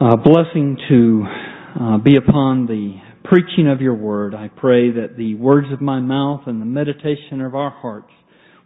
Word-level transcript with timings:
uh, 0.00 0.16
blessing 0.16 0.78
to 0.88 1.24
uh, 1.78 1.98
be 1.98 2.16
upon 2.16 2.64
the 2.64 2.94
preaching 3.24 3.68
of 3.68 3.82
your 3.82 3.94
word. 3.94 4.34
I 4.34 4.48
pray 4.48 4.90
that 4.92 5.18
the 5.18 5.34
words 5.34 5.66
of 5.72 5.82
my 5.82 6.00
mouth 6.00 6.42
and 6.46 6.58
the 6.58 6.64
meditation 6.64 7.42
of 7.42 7.54
our 7.54 7.68
hearts 7.68 8.10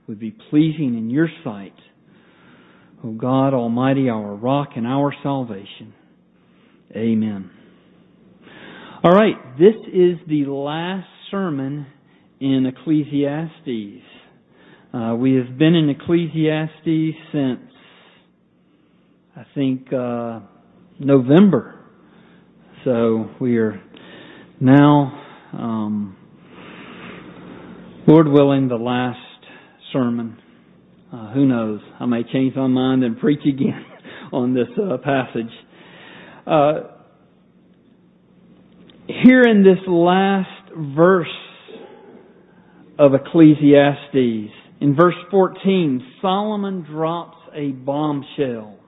would 0.06 0.20
be 0.20 0.30
pleasing 0.30 0.96
in 0.96 1.10
your 1.10 1.28
sight. 1.42 1.74
O 3.02 3.10
God 3.10 3.52
Almighty, 3.52 4.08
our 4.08 4.32
rock 4.36 4.70
and 4.76 4.86
our 4.86 5.12
salvation. 5.24 5.92
Amen. 6.94 7.50
All 9.02 9.10
right, 9.10 9.58
this 9.58 9.74
is 9.92 10.16
the 10.28 10.44
last 10.46 11.08
sermon 11.32 11.86
in 12.38 12.64
Ecclesiastes. 12.64 14.04
Uh, 14.94 15.16
we 15.16 15.34
have 15.34 15.58
been 15.58 15.74
in 15.74 15.90
Ecclesiastes 15.90 17.16
since, 17.32 17.72
I 19.36 19.44
think, 19.52 19.92
uh, 19.92 20.40
November. 21.04 21.74
So 22.84 23.30
we 23.40 23.58
are 23.58 23.80
now, 24.60 25.22
um, 25.52 26.16
Lord 28.06 28.28
willing, 28.28 28.68
the 28.68 28.76
last 28.76 29.18
sermon. 29.92 30.38
Uh, 31.12 31.32
who 31.32 31.46
knows? 31.46 31.80
I 32.00 32.06
may 32.06 32.22
change 32.32 32.56
my 32.56 32.66
mind 32.66 33.04
and 33.04 33.18
preach 33.18 33.40
again 33.46 33.84
on 34.32 34.54
this 34.54 34.68
uh, 34.78 34.96
passage. 34.98 35.52
Uh, 36.46 36.72
here 39.06 39.42
in 39.42 39.62
this 39.62 39.78
last 39.86 40.48
verse 40.74 41.26
of 42.98 43.12
Ecclesiastes, 43.14 44.52
in 44.80 44.96
verse 44.96 45.14
14, 45.30 46.02
Solomon 46.20 46.82
drops 46.82 47.36
a 47.54 47.70
bombshell. 47.70 48.78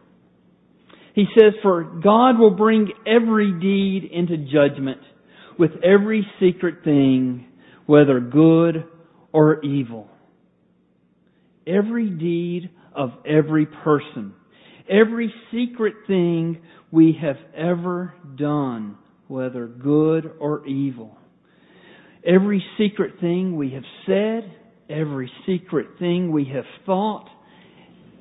He 1.16 1.24
says, 1.34 1.54
For 1.62 1.82
God 1.82 2.38
will 2.38 2.54
bring 2.54 2.92
every 3.06 3.50
deed 3.58 4.10
into 4.12 4.36
judgment 4.36 5.00
with 5.58 5.70
every 5.82 6.26
secret 6.38 6.84
thing, 6.84 7.46
whether 7.86 8.20
good 8.20 8.84
or 9.32 9.64
evil. 9.64 10.10
Every 11.66 12.10
deed 12.10 12.68
of 12.94 13.12
every 13.26 13.64
person. 13.64 14.34
Every 14.90 15.32
secret 15.50 15.94
thing 16.06 16.58
we 16.90 17.18
have 17.20 17.38
ever 17.56 18.14
done, 18.36 18.98
whether 19.26 19.66
good 19.66 20.30
or 20.38 20.66
evil. 20.66 21.16
Every 22.26 22.62
secret 22.76 23.14
thing 23.22 23.56
we 23.56 23.70
have 23.70 23.84
said, 24.04 24.54
every 24.90 25.32
secret 25.46 25.86
thing 25.98 26.30
we 26.30 26.44
have 26.52 26.66
thought, 26.84 27.26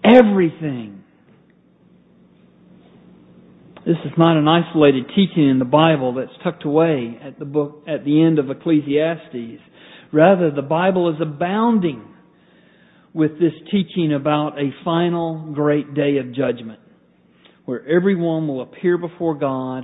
everything 0.02 1.04
this 3.86 3.98
is 4.04 4.12
not 4.18 4.36
an 4.36 4.48
isolated 4.48 5.06
teaching 5.10 5.48
in 5.48 5.60
the 5.60 5.66
Bible 5.66 6.16
that's 6.16 6.32
tucked 6.44 6.66
away 6.66 7.20
at 7.24 7.38
the 7.38 7.46
book 7.46 7.84
at 7.88 8.04
the 8.04 8.24
end 8.24 8.40
of 8.40 8.50
Ecclesiastes. 8.50 9.62
Rather, 10.12 10.50
the 10.50 10.64
Bible 10.64 11.14
is 11.14 11.22
abounding 11.22 12.04
with 13.14 13.34
this 13.40 13.54
teaching 13.72 14.12
about 14.14 14.58
a 14.60 14.72
final 14.84 15.52
great 15.54 15.94
day 15.94 16.18
of 16.18 16.34
judgment 16.34 16.80
where 17.66 17.88
everyone 17.88 18.48
will 18.48 18.62
appear 18.62 18.98
before 18.98 19.36
God 19.36 19.84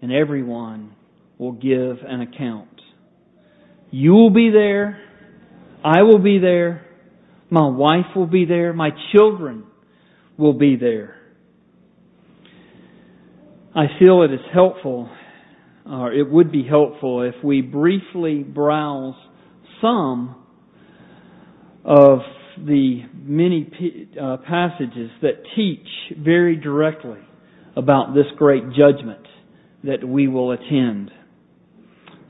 and 0.00 0.10
everyone 0.10 0.94
will 1.36 1.52
give 1.52 1.98
an 2.06 2.22
account. 2.22 2.80
You 3.90 4.12
will 4.12 4.30
be 4.30 4.50
there. 4.50 5.00
I 5.84 6.02
will 6.02 6.18
be 6.18 6.38
there. 6.38 6.86
My 7.50 7.66
wife 7.66 8.16
will 8.16 8.26
be 8.26 8.46
there. 8.46 8.72
My 8.72 8.90
children 9.14 9.64
will 10.38 10.54
be 10.54 10.76
there. 10.76 11.17
I 13.78 13.86
feel 14.00 14.22
it 14.22 14.32
is 14.32 14.40
helpful, 14.52 15.08
or 15.86 16.12
it 16.12 16.28
would 16.28 16.50
be 16.50 16.64
helpful 16.68 17.22
if 17.22 17.36
we 17.44 17.60
briefly 17.60 18.42
browse 18.42 19.14
some 19.80 20.34
of 21.84 22.18
the 22.56 23.02
many 23.14 23.70
uh, 24.20 24.38
passages 24.38 25.12
that 25.22 25.44
teach 25.54 25.86
very 26.18 26.56
directly 26.56 27.20
about 27.76 28.14
this 28.14 28.26
great 28.36 28.64
judgment 28.70 29.24
that 29.84 30.02
we 30.04 30.26
will 30.26 30.50
attend. 30.50 31.12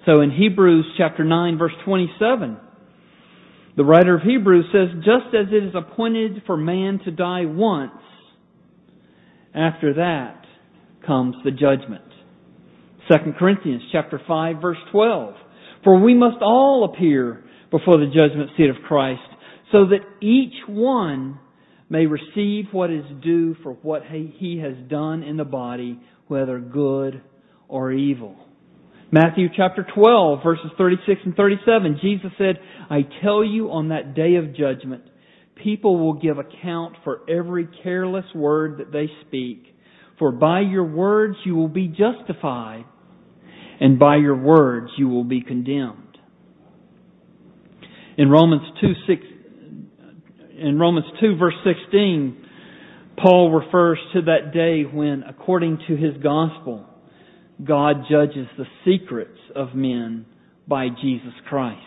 So 0.04 0.20
in 0.20 0.30
Hebrews 0.30 0.84
chapter 0.98 1.25
9 1.25 1.56
verse 1.56 1.72
27, 1.86 2.59
the 3.75 3.84
writer 3.86 4.16
of 4.16 4.20
Hebrews 4.20 4.66
says, 4.70 4.88
just 4.97 5.34
as 5.34 5.47
it 5.50 5.65
is 5.65 5.75
appointed 5.75 6.42
for 6.44 6.59
man 6.59 7.00
to 7.06 7.10
die 7.10 7.47
once, 7.47 7.92
after 9.54 9.94
that 9.94 10.38
comes 11.08 11.34
the 11.44 11.50
judgment. 11.50 12.04
2 13.10 13.32
Corinthians 13.38 13.82
chapter 13.91 14.20
5 14.28 14.60
verse 14.60 14.78
12. 14.92 15.34
For 15.82 15.98
we 16.00 16.14
must 16.14 16.42
all 16.42 16.84
appear 16.84 17.42
before 17.70 17.98
the 17.98 18.06
judgment 18.06 18.50
seat 18.56 18.70
of 18.70 18.76
Christ 18.86 19.20
so 19.72 19.86
that 19.86 20.00
each 20.20 20.54
one 20.68 21.41
may 21.91 22.06
receive 22.06 22.66
what 22.72 22.91
is 22.91 23.04
due 23.22 23.56
for 23.62 23.72
what 23.72 24.02
he 24.04 24.60
has 24.62 24.74
done 24.88 25.22
in 25.22 25.36
the 25.36 25.44
body, 25.44 25.98
whether 26.26 26.58
good 26.58 27.22
or 27.66 27.92
evil. 27.92 28.36
Matthew 29.10 29.48
chapter 29.56 29.86
12 29.94 30.41
verses 30.44 30.70
36 30.76 31.20
and 31.24 31.34
37, 31.34 31.98
Jesus 32.02 32.30
said, 32.36 32.58
I 32.91 33.00
tell 33.22 33.42
you 33.42 33.70
on 33.70 33.88
that 33.88 34.14
day 34.14 34.34
of 34.34 34.54
judgment, 34.54 35.04
people 35.62 35.98
will 35.98 36.14
give 36.14 36.38
account 36.38 36.97
for 37.04 37.20
every 37.28 37.66
careless 37.82 38.26
word 38.34 38.78
that 38.78 38.92
they 38.92 39.08
speak. 39.26 39.64
For 40.18 40.32
by 40.32 40.60
your 40.60 40.84
words 40.84 41.36
you 41.44 41.54
will 41.54 41.68
be 41.68 41.88
justified, 41.88 42.84
and 43.80 43.98
by 43.98 44.16
your 44.16 44.36
words 44.36 44.90
you 44.96 45.08
will 45.08 45.24
be 45.24 45.40
condemned. 45.40 46.18
In 48.16 48.28
Romans 48.30 48.62
2, 48.80 48.92
6, 49.06 49.22
in 50.58 50.78
Romans 50.78 51.06
2 51.20 51.36
verse 51.36 51.54
16, 51.64 52.44
Paul 53.16 53.52
refers 53.52 53.98
to 54.14 54.22
that 54.22 54.52
day 54.52 54.82
when, 54.82 55.22
according 55.22 55.78
to 55.88 55.96
his 55.96 56.16
gospel, 56.22 56.86
God 57.64 58.04
judges 58.10 58.46
the 58.56 58.66
secrets 58.84 59.38
of 59.54 59.74
men 59.74 60.26
by 60.66 60.88
Jesus 60.88 61.32
Christ. 61.48 61.82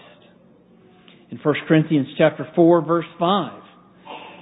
In 1.30 1.38
1 1.38 1.56
Corinthians 1.68 2.08
chapter 2.18 2.48
4 2.56 2.86
verse 2.86 3.06
5, 3.20 3.61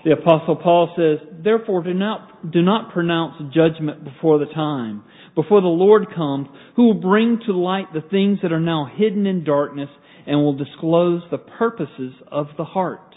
the 0.05 0.11
apostle 0.11 0.55
Paul 0.55 0.93
says, 0.95 1.27
therefore 1.43 1.83
do 1.83 1.93
not, 1.93 2.51
do 2.51 2.61
not 2.61 2.93
pronounce 2.93 3.53
judgment 3.53 4.03
before 4.03 4.39
the 4.39 4.45
time, 4.53 5.03
before 5.35 5.61
the 5.61 5.67
Lord 5.67 6.07
comes, 6.15 6.47
who 6.75 6.87
will 6.87 7.01
bring 7.01 7.39
to 7.45 7.53
light 7.53 7.93
the 7.93 8.01
things 8.09 8.39
that 8.41 8.51
are 8.51 8.59
now 8.59 8.89
hidden 8.95 9.25
in 9.25 9.43
darkness 9.43 9.89
and 10.25 10.39
will 10.39 10.55
disclose 10.55 11.21
the 11.31 11.37
purposes 11.37 12.13
of 12.31 12.47
the 12.57 12.63
heart. 12.63 13.15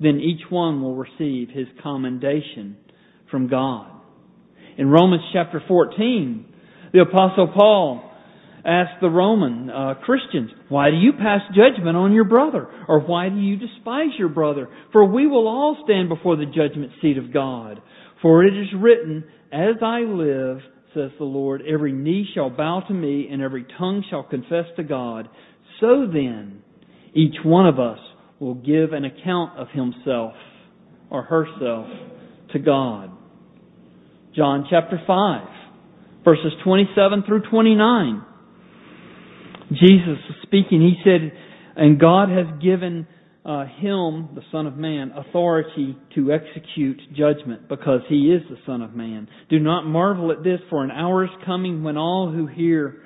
Then 0.00 0.20
each 0.20 0.50
one 0.50 0.82
will 0.82 0.96
receive 0.96 1.48
his 1.50 1.66
commendation 1.82 2.76
from 3.30 3.48
God. 3.48 3.90
In 4.76 4.88
Romans 4.88 5.22
chapter 5.32 5.62
14, 5.66 6.44
the 6.92 7.00
apostle 7.00 7.52
Paul 7.56 8.05
asked 8.66 9.00
the 9.00 9.08
Roman 9.08 9.70
uh, 9.70 9.94
Christians, 10.04 10.50
why 10.68 10.90
do 10.90 10.96
you 10.96 11.12
pass 11.12 11.40
judgment 11.54 11.96
on 11.96 12.12
your 12.12 12.24
brother? 12.24 12.66
Or 12.88 13.00
why 13.00 13.28
do 13.28 13.36
you 13.36 13.56
despise 13.56 14.10
your 14.18 14.28
brother? 14.28 14.68
For 14.92 15.04
we 15.04 15.26
will 15.26 15.46
all 15.46 15.82
stand 15.84 16.08
before 16.08 16.36
the 16.36 16.46
judgment 16.46 16.92
seat 17.00 17.16
of 17.16 17.32
God. 17.32 17.80
For 18.22 18.44
it 18.44 18.54
is 18.54 18.68
written, 18.76 19.24
as 19.52 19.76
I 19.82 20.00
live, 20.00 20.58
says 20.94 21.10
the 21.18 21.24
Lord, 21.24 21.62
every 21.62 21.92
knee 21.92 22.26
shall 22.34 22.50
bow 22.50 22.82
to 22.88 22.94
me 22.94 23.28
and 23.30 23.40
every 23.40 23.66
tongue 23.78 24.02
shall 24.10 24.24
confess 24.24 24.64
to 24.76 24.82
God. 24.82 25.28
So 25.80 26.06
then, 26.12 26.62
each 27.14 27.36
one 27.44 27.66
of 27.66 27.78
us 27.78 27.98
will 28.40 28.54
give 28.54 28.92
an 28.92 29.04
account 29.04 29.58
of 29.58 29.68
himself 29.70 30.32
or 31.10 31.22
herself 31.22 31.86
to 32.52 32.58
God. 32.58 33.10
John 34.34 34.66
chapter 34.68 35.00
5, 35.06 35.48
verses 36.24 36.52
27 36.64 37.22
through 37.26 37.42
29. 37.50 38.22
Jesus 39.70 40.18
was 40.28 40.36
speaking, 40.42 40.80
he 40.80 40.94
said, 41.04 41.32
and 41.76 42.00
God 42.00 42.28
has 42.28 42.46
given 42.62 43.06
uh, 43.44 43.64
him, 43.64 44.30
the 44.34 44.42
Son 44.50 44.66
of 44.66 44.76
Man, 44.76 45.12
authority 45.12 45.96
to 46.14 46.32
execute 46.32 47.00
judgment 47.16 47.68
because 47.68 48.00
he 48.08 48.32
is 48.32 48.42
the 48.50 48.56
Son 48.66 48.82
of 48.82 48.94
Man. 48.94 49.28
Do 49.48 49.60
not 49.60 49.84
marvel 49.86 50.32
at 50.32 50.42
this, 50.42 50.60
for 50.68 50.82
an 50.82 50.90
hour 50.90 51.24
is 51.24 51.30
coming 51.44 51.84
when 51.84 51.96
all 51.96 52.32
who 52.32 52.46
hear, 52.46 53.02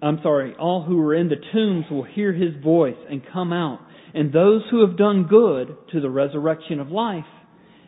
I'm 0.00 0.20
sorry, 0.22 0.54
all 0.58 0.84
who 0.84 1.00
are 1.00 1.14
in 1.14 1.28
the 1.28 1.36
tombs 1.52 1.86
will 1.90 2.04
hear 2.04 2.32
his 2.32 2.54
voice 2.62 2.96
and 3.10 3.20
come 3.32 3.52
out, 3.52 3.80
and 4.14 4.32
those 4.32 4.62
who 4.70 4.86
have 4.86 4.96
done 4.96 5.26
good 5.28 5.76
to 5.92 6.00
the 6.00 6.10
resurrection 6.10 6.78
of 6.78 6.88
life, 6.88 7.24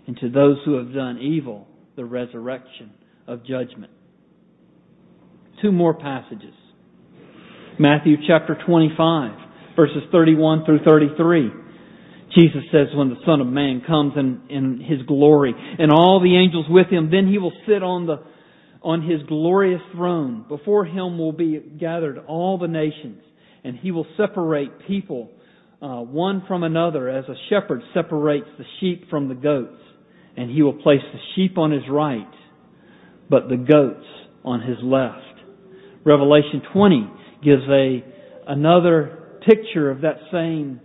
and 0.08 0.16
to 0.18 0.28
those 0.28 0.58
who 0.64 0.74
have 0.74 0.92
done 0.92 1.18
evil, 1.18 1.68
the 1.94 2.04
resurrection 2.04 2.92
of 3.28 3.44
judgment. 3.44 3.92
Two 5.62 5.72
more 5.72 5.94
passages. 5.94 6.54
Matthew 7.78 8.16
chapter 8.26 8.56
25, 8.66 9.76
verses 9.76 10.02
31 10.10 10.64
through 10.64 10.80
33. 10.84 11.50
Jesus 12.34 12.62
says 12.72 12.88
when 12.94 13.10
the 13.10 13.20
Son 13.26 13.40
of 13.40 13.46
Man 13.46 13.82
comes 13.86 14.14
in, 14.16 14.42
in 14.48 14.80
His 14.80 15.06
glory 15.06 15.54
and 15.78 15.90
all 15.90 16.20
the 16.22 16.36
angels 16.36 16.66
with 16.68 16.88
Him, 16.88 17.10
then 17.10 17.28
He 17.28 17.38
will 17.38 17.52
sit 17.66 17.82
on 17.82 18.06
the, 18.06 18.22
on 18.82 19.02
his 19.02 19.20
glorious 19.28 19.80
throne. 19.92 20.44
Before 20.48 20.84
him 20.84 21.18
will 21.18 21.32
be 21.32 21.58
gathered 21.58 22.18
all 22.28 22.56
the 22.56 22.68
nations, 22.68 23.20
and 23.64 23.76
he 23.76 23.90
will 23.90 24.06
separate 24.16 24.86
people 24.86 25.30
uh, 25.82 26.00
one 26.00 26.44
from 26.46 26.62
another 26.62 27.10
as 27.10 27.24
a 27.24 27.34
shepherd 27.50 27.82
separates 27.92 28.46
the 28.58 28.64
sheep 28.80 29.10
from 29.10 29.28
the 29.28 29.34
goats. 29.34 29.82
And 30.36 30.50
he 30.50 30.62
will 30.62 30.74
place 30.74 31.00
the 31.12 31.18
sheep 31.34 31.58
on 31.58 31.72
his 31.72 31.82
right, 31.90 32.30
but 33.28 33.48
the 33.48 33.56
goats 33.56 34.06
on 34.44 34.60
his 34.60 34.76
left. 34.82 35.18
Revelation 36.04 36.62
20 36.72 37.10
gives 37.46 37.62
a 37.70 38.04
another 38.48 39.38
picture 39.46 39.90
of 39.90 40.00
that 40.00 40.16
same 40.32 40.80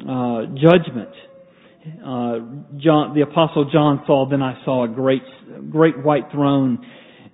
uh, 0.00 0.42
judgment. 0.54 1.10
Uh, 2.04 2.76
John, 2.76 3.14
the 3.14 3.22
apostle 3.22 3.70
John 3.72 4.02
saw, 4.06 4.28
then 4.28 4.42
I 4.42 4.62
saw 4.64 4.84
a 4.84 4.88
great, 4.88 5.22
great 5.70 6.04
white 6.04 6.30
throne 6.30 6.84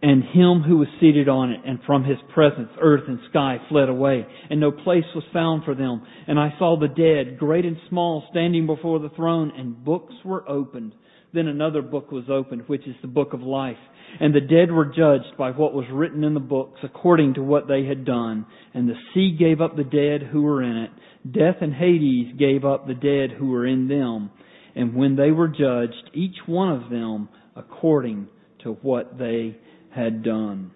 and 0.02 0.22
him 0.22 0.62
who 0.62 0.76
was 0.76 0.88
seated 1.00 1.28
on 1.28 1.50
it, 1.50 1.60
and 1.66 1.78
from 1.86 2.04
his 2.04 2.18
presence 2.34 2.68
earth 2.80 3.04
and 3.08 3.18
sky 3.30 3.56
fled 3.68 3.88
away, 3.88 4.26
and 4.50 4.60
no 4.60 4.70
place 4.70 5.04
was 5.14 5.24
found 5.32 5.64
for 5.64 5.74
them. 5.74 6.06
And 6.28 6.38
I 6.38 6.50
saw 6.58 6.78
the 6.78 6.88
dead, 6.88 7.38
great 7.38 7.64
and 7.64 7.76
small, 7.88 8.24
standing 8.30 8.66
before 8.66 8.98
the 8.98 9.08
throne, 9.10 9.52
and 9.56 9.84
books 9.84 10.14
were 10.24 10.48
opened. 10.48 10.92
Then 11.36 11.48
another 11.48 11.82
book 11.82 12.10
was 12.10 12.24
opened, 12.30 12.62
which 12.66 12.86
is 12.86 12.94
the 13.02 13.08
book 13.08 13.34
of 13.34 13.42
life. 13.42 13.76
And 14.20 14.34
the 14.34 14.40
dead 14.40 14.72
were 14.72 14.86
judged 14.86 15.36
by 15.36 15.50
what 15.50 15.74
was 15.74 15.84
written 15.92 16.24
in 16.24 16.32
the 16.32 16.40
books 16.40 16.80
according 16.82 17.34
to 17.34 17.42
what 17.42 17.68
they 17.68 17.84
had 17.84 18.06
done. 18.06 18.46
And 18.72 18.88
the 18.88 18.94
sea 19.12 19.36
gave 19.38 19.60
up 19.60 19.76
the 19.76 19.84
dead 19.84 20.26
who 20.26 20.40
were 20.40 20.62
in 20.62 20.78
it. 20.78 20.90
Death 21.30 21.56
and 21.60 21.74
Hades 21.74 22.34
gave 22.38 22.64
up 22.64 22.86
the 22.86 22.94
dead 22.94 23.36
who 23.36 23.50
were 23.50 23.66
in 23.66 23.86
them. 23.86 24.30
And 24.74 24.94
when 24.94 25.16
they 25.16 25.30
were 25.30 25.48
judged, 25.48 26.10
each 26.14 26.36
one 26.46 26.70
of 26.70 26.88
them 26.88 27.28
according 27.54 28.28
to 28.62 28.72
what 28.80 29.18
they 29.18 29.58
had 29.94 30.22
done. 30.22 30.70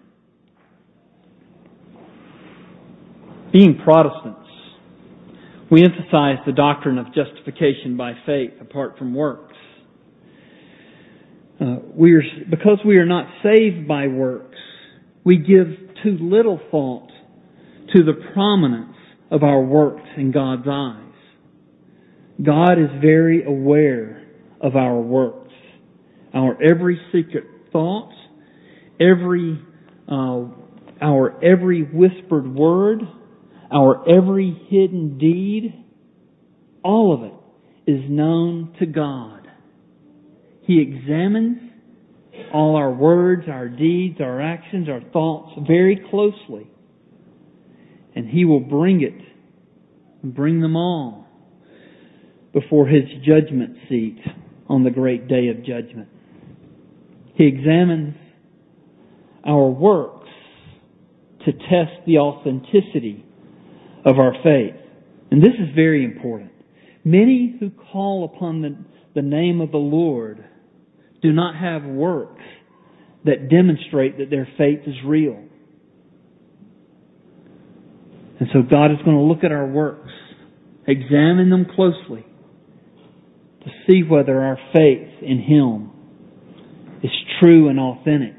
Being 3.51 3.79
Protestants, 3.83 4.47
we 5.71 5.83
emphasize 5.83 6.37
the 6.45 6.53
doctrine 6.53 6.99
of 6.99 7.07
justification 7.15 7.97
by 7.97 8.13
faith 8.27 8.51
apart 8.61 8.99
from 8.99 9.15
works. 9.15 9.55
Uh, 11.61 11.75
we 11.93 12.13
are, 12.13 12.23
because 12.49 12.79
we 12.83 12.97
are 12.97 13.05
not 13.05 13.27
saved 13.43 13.87
by 13.87 14.07
works, 14.07 14.57
we 15.23 15.37
give 15.37 15.67
too 16.03 16.17
little 16.19 16.59
thought 16.71 17.09
to 17.93 18.03
the 18.03 18.13
prominence 18.33 18.95
of 19.29 19.43
our 19.43 19.61
works 19.61 20.07
in 20.17 20.31
God's 20.31 20.67
eyes. 20.67 20.97
God 22.41 22.79
is 22.79 22.89
very 22.99 23.43
aware 23.43 24.25
of 24.59 24.75
our 24.75 24.99
works, 24.99 25.53
our 26.33 26.57
every 26.63 26.99
secret 27.11 27.45
thought, 27.71 28.11
every 28.99 29.61
uh, 30.07 30.45
our 30.99 31.43
every 31.43 31.83
whispered 31.83 32.47
word, 32.53 33.01
our 33.71 34.09
every 34.09 34.51
hidden 34.69 35.19
deed, 35.19 35.73
all 36.83 37.13
of 37.13 37.23
it 37.23 37.91
is 37.91 38.09
known 38.09 38.75
to 38.79 38.85
God. 38.87 39.40
He 40.71 40.79
examines 40.79 41.57
all 42.53 42.77
our 42.77 42.93
words, 42.93 43.43
our 43.49 43.67
deeds, 43.67 44.21
our 44.21 44.39
actions, 44.39 44.87
our 44.87 45.01
thoughts 45.11 45.59
very 45.67 46.01
closely. 46.09 46.71
And 48.15 48.29
He 48.29 48.45
will 48.45 48.61
bring 48.61 49.01
it 49.01 49.21
bring 50.23 50.61
them 50.61 50.77
all 50.77 51.27
before 52.53 52.87
His 52.87 53.03
judgment 53.25 53.75
seat 53.89 54.19
on 54.69 54.85
the 54.85 54.91
great 54.91 55.27
day 55.27 55.49
of 55.49 55.57
judgment. 55.57 56.07
He 57.35 57.47
examines 57.47 58.15
our 59.45 59.67
works 59.67 60.29
to 61.45 61.51
test 61.51 62.05
the 62.05 62.19
authenticity 62.19 63.25
of 64.05 64.19
our 64.19 64.35
faith. 64.41 64.75
And 65.31 65.43
this 65.43 65.53
is 65.59 65.75
very 65.75 66.05
important. 66.05 66.51
Many 67.03 67.57
who 67.59 67.71
call 67.71 68.23
upon 68.23 68.61
the, 68.61 68.77
the 69.15 69.21
name 69.21 69.59
of 69.59 69.71
the 69.71 69.77
Lord 69.77 70.45
do 71.21 71.31
not 71.31 71.55
have 71.55 71.83
works 71.83 72.41
that 73.25 73.49
demonstrate 73.49 74.17
that 74.17 74.29
their 74.29 74.47
faith 74.57 74.79
is 74.87 74.95
real. 75.05 75.43
And 78.39 78.49
so 78.53 78.63
God 78.63 78.91
is 78.91 78.97
going 79.05 79.17
to 79.17 79.23
look 79.23 79.43
at 79.43 79.51
our 79.51 79.67
works, 79.67 80.11
examine 80.87 81.51
them 81.51 81.67
closely 81.75 82.25
to 83.63 83.69
see 83.87 84.01
whether 84.01 84.41
our 84.41 84.57
faith 84.73 85.09
in 85.21 85.39
Him 85.39 85.91
is 87.03 87.11
true 87.39 87.69
and 87.69 87.79
authentic 87.79 88.33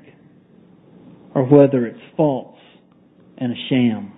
or 1.34 1.44
whether 1.44 1.86
it's 1.86 2.00
false 2.16 2.58
and 3.38 3.52
a 3.52 3.56
sham. 3.68 4.12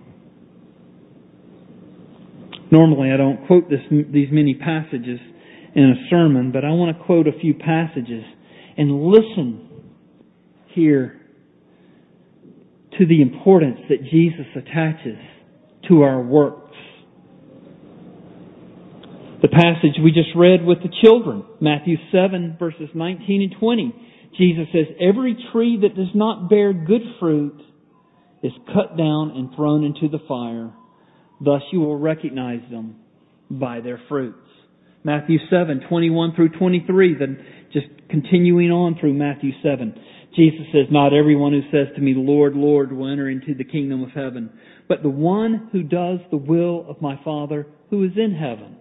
Normally, 2.71 3.11
I 3.13 3.17
don't 3.17 3.47
quote 3.47 3.69
this, 3.69 3.81
these 3.91 4.29
many 4.33 4.55
passages 4.55 5.21
in 5.75 5.85
a 5.85 6.09
sermon, 6.11 6.51
but 6.51 6.65
I 6.65 6.71
want 6.71 6.97
to 6.97 7.05
quote 7.05 7.29
a 7.29 7.39
few 7.41 7.55
passages 7.55 8.25
and 8.77 9.05
listen 9.05 9.69
here 10.75 11.21
to 12.99 13.07
the 13.07 13.23
importance 13.23 13.79
that 13.89 14.05
Jesus 14.05 14.47
attaches 14.57 15.19
to 15.89 16.03
our 16.03 16.21
works. 16.21 16.61
The 19.43 19.49
passage 19.49 20.01
we 20.03 20.11
just 20.11 20.31
read 20.37 20.65
with 20.65 20.79
the 20.83 20.89
children, 21.03 21.45
Matthew 21.61 21.97
7 22.13 22.57
verses 22.59 22.89
19 22.95 23.43
and 23.43 23.61
20. 23.61 23.95
Jesus 24.39 24.67
says, 24.73 24.87
every 25.01 25.37
tree 25.53 25.79
that 25.83 25.95
does 25.95 26.13
not 26.15 26.49
bear 26.49 26.73
good 26.73 27.03
fruit 27.21 27.61
is 28.43 28.53
cut 28.67 28.97
down 28.97 29.33
and 29.37 29.55
thrown 29.55 29.85
into 29.85 30.09
the 30.09 30.23
fire. 30.27 30.73
Thus 31.41 31.63
you 31.73 31.81
will 31.81 31.99
recognize 31.99 32.63
them 32.71 32.97
by 33.51 33.81
their 33.81 34.01
fruits. 34.09 34.44
Matthew 35.05 35.39
7, 35.51 35.83
21 35.89 36.35
through 36.35 36.49
23, 36.59 37.17
then 37.19 37.45
just 37.73 37.87
continuing 38.09 38.71
on 38.71 38.97
through 38.99 39.15
Matthew 39.15 39.53
7. 39.63 39.95
Jesus 40.35 40.67
says, 40.73 40.87
Not 40.91 41.13
everyone 41.13 41.53
who 41.53 41.63
says 41.71 41.95
to 41.95 42.01
me, 42.01 42.15
Lord, 42.17 42.55
Lord, 42.55 42.93
will 42.93 43.11
enter 43.11 43.29
into 43.29 43.55
the 43.55 43.65
kingdom 43.65 44.03
of 44.03 44.11
heaven, 44.11 44.51
but 44.89 45.03
the 45.03 45.11
one 45.11 45.69
who 45.73 45.83
does 45.83 46.19
the 46.31 46.37
will 46.37 46.87
of 46.89 47.01
my 47.01 47.21
Father 47.25 47.67
who 47.91 48.05
is 48.05 48.13
in 48.17 48.35
heaven. 48.35 48.79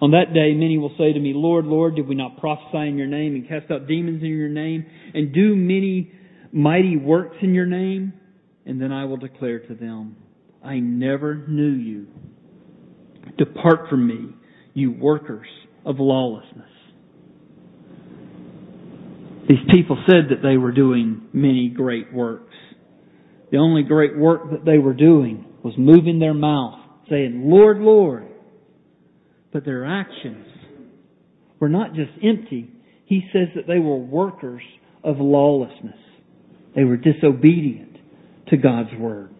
On 0.00 0.10
that 0.10 0.34
day, 0.34 0.54
many 0.54 0.76
will 0.76 0.94
say 0.98 1.12
to 1.12 1.20
me, 1.20 1.32
Lord, 1.34 1.64
Lord, 1.64 1.96
did 1.96 2.08
we 2.08 2.14
not 2.14 2.38
prophesy 2.38 2.88
in 2.88 2.98
your 2.98 3.06
name 3.06 3.34
and 3.34 3.48
cast 3.48 3.70
out 3.70 3.86
demons 3.86 4.22
in 4.22 4.28
your 4.28 4.48
name 4.48 4.84
and 5.14 5.32
do 5.32 5.54
many 5.54 6.12
mighty 6.52 6.96
works 6.96 7.36
in 7.40 7.54
your 7.54 7.66
name? 7.66 8.12
And 8.66 8.80
then 8.80 8.92
I 8.92 9.04
will 9.04 9.16
declare 9.16 9.60
to 9.60 9.74
them, 9.74 10.16
I 10.62 10.78
never 10.80 11.46
knew 11.46 11.72
you. 11.72 12.08
Depart 13.38 13.88
from 13.88 14.06
me, 14.06 14.34
you 14.74 14.92
workers 14.92 15.46
of 15.86 15.96
lawlessness. 15.98 16.68
These 19.48 19.58
people 19.70 20.02
said 20.06 20.30
that 20.30 20.42
they 20.42 20.56
were 20.56 20.72
doing 20.72 21.28
many 21.32 21.68
great 21.68 22.12
works. 22.12 22.54
The 23.50 23.58
only 23.58 23.82
great 23.82 24.16
work 24.16 24.50
that 24.50 24.64
they 24.64 24.78
were 24.78 24.94
doing 24.94 25.46
was 25.62 25.74
moving 25.78 26.18
their 26.18 26.34
mouth, 26.34 26.80
saying, 27.08 27.42
Lord, 27.44 27.78
Lord, 27.78 28.26
but 29.52 29.64
their 29.64 29.86
actions 29.86 30.46
were 31.60 31.68
not 31.68 31.94
just 31.94 32.10
empty. 32.22 32.70
He 33.04 33.22
says 33.32 33.48
that 33.54 33.66
they 33.66 33.78
were 33.78 33.96
workers 33.96 34.62
of 35.02 35.18
lawlessness. 35.18 35.98
They 36.74 36.84
were 36.84 36.96
disobedient 36.96 37.96
to 38.48 38.56
God's 38.56 38.94
word. 38.98 39.30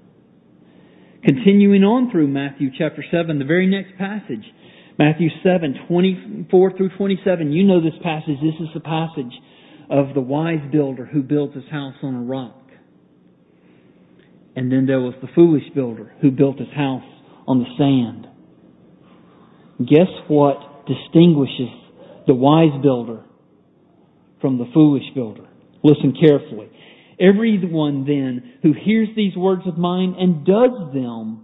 Continuing 1.24 1.82
on 1.82 2.10
through 2.10 2.28
Matthew 2.28 2.68
chapter 2.76 3.02
7, 3.10 3.38
the 3.38 3.44
very 3.44 3.66
next 3.66 3.96
passage, 3.96 4.44
Matthew 4.98 5.28
7, 5.42 5.86
24 5.88 6.76
through 6.76 6.90
27. 6.96 7.52
You 7.52 7.64
know 7.64 7.80
this 7.82 7.98
passage. 8.02 8.36
This 8.40 8.54
is 8.60 8.68
the 8.74 8.80
passage 8.80 9.32
of 9.90 10.14
the 10.14 10.20
wise 10.20 10.70
builder 10.70 11.04
who 11.04 11.22
built 11.22 11.52
his 11.54 11.64
house 11.70 11.94
on 12.02 12.14
a 12.14 12.22
rock. 12.22 12.70
And 14.56 14.70
then 14.70 14.86
there 14.86 15.00
was 15.00 15.14
the 15.20 15.28
foolish 15.34 15.64
builder 15.74 16.12
who 16.20 16.30
built 16.30 16.58
his 16.58 16.72
house 16.74 17.02
on 17.46 17.58
the 17.58 17.66
sand. 17.76 18.28
Guess 19.80 20.28
what 20.28 20.86
distinguishes 20.86 21.74
the 22.28 22.34
wise 22.34 22.80
builder 22.80 23.24
from 24.40 24.58
the 24.58 24.66
foolish 24.72 25.04
builder? 25.14 25.48
Listen 25.82 26.14
carefully. 26.18 26.70
Everyone 27.18 28.04
then 28.06 28.54
who 28.62 28.72
hears 28.72 29.08
these 29.16 29.36
words 29.36 29.62
of 29.66 29.76
mine 29.76 30.14
and 30.18 30.46
does 30.46 30.92
them 30.92 31.43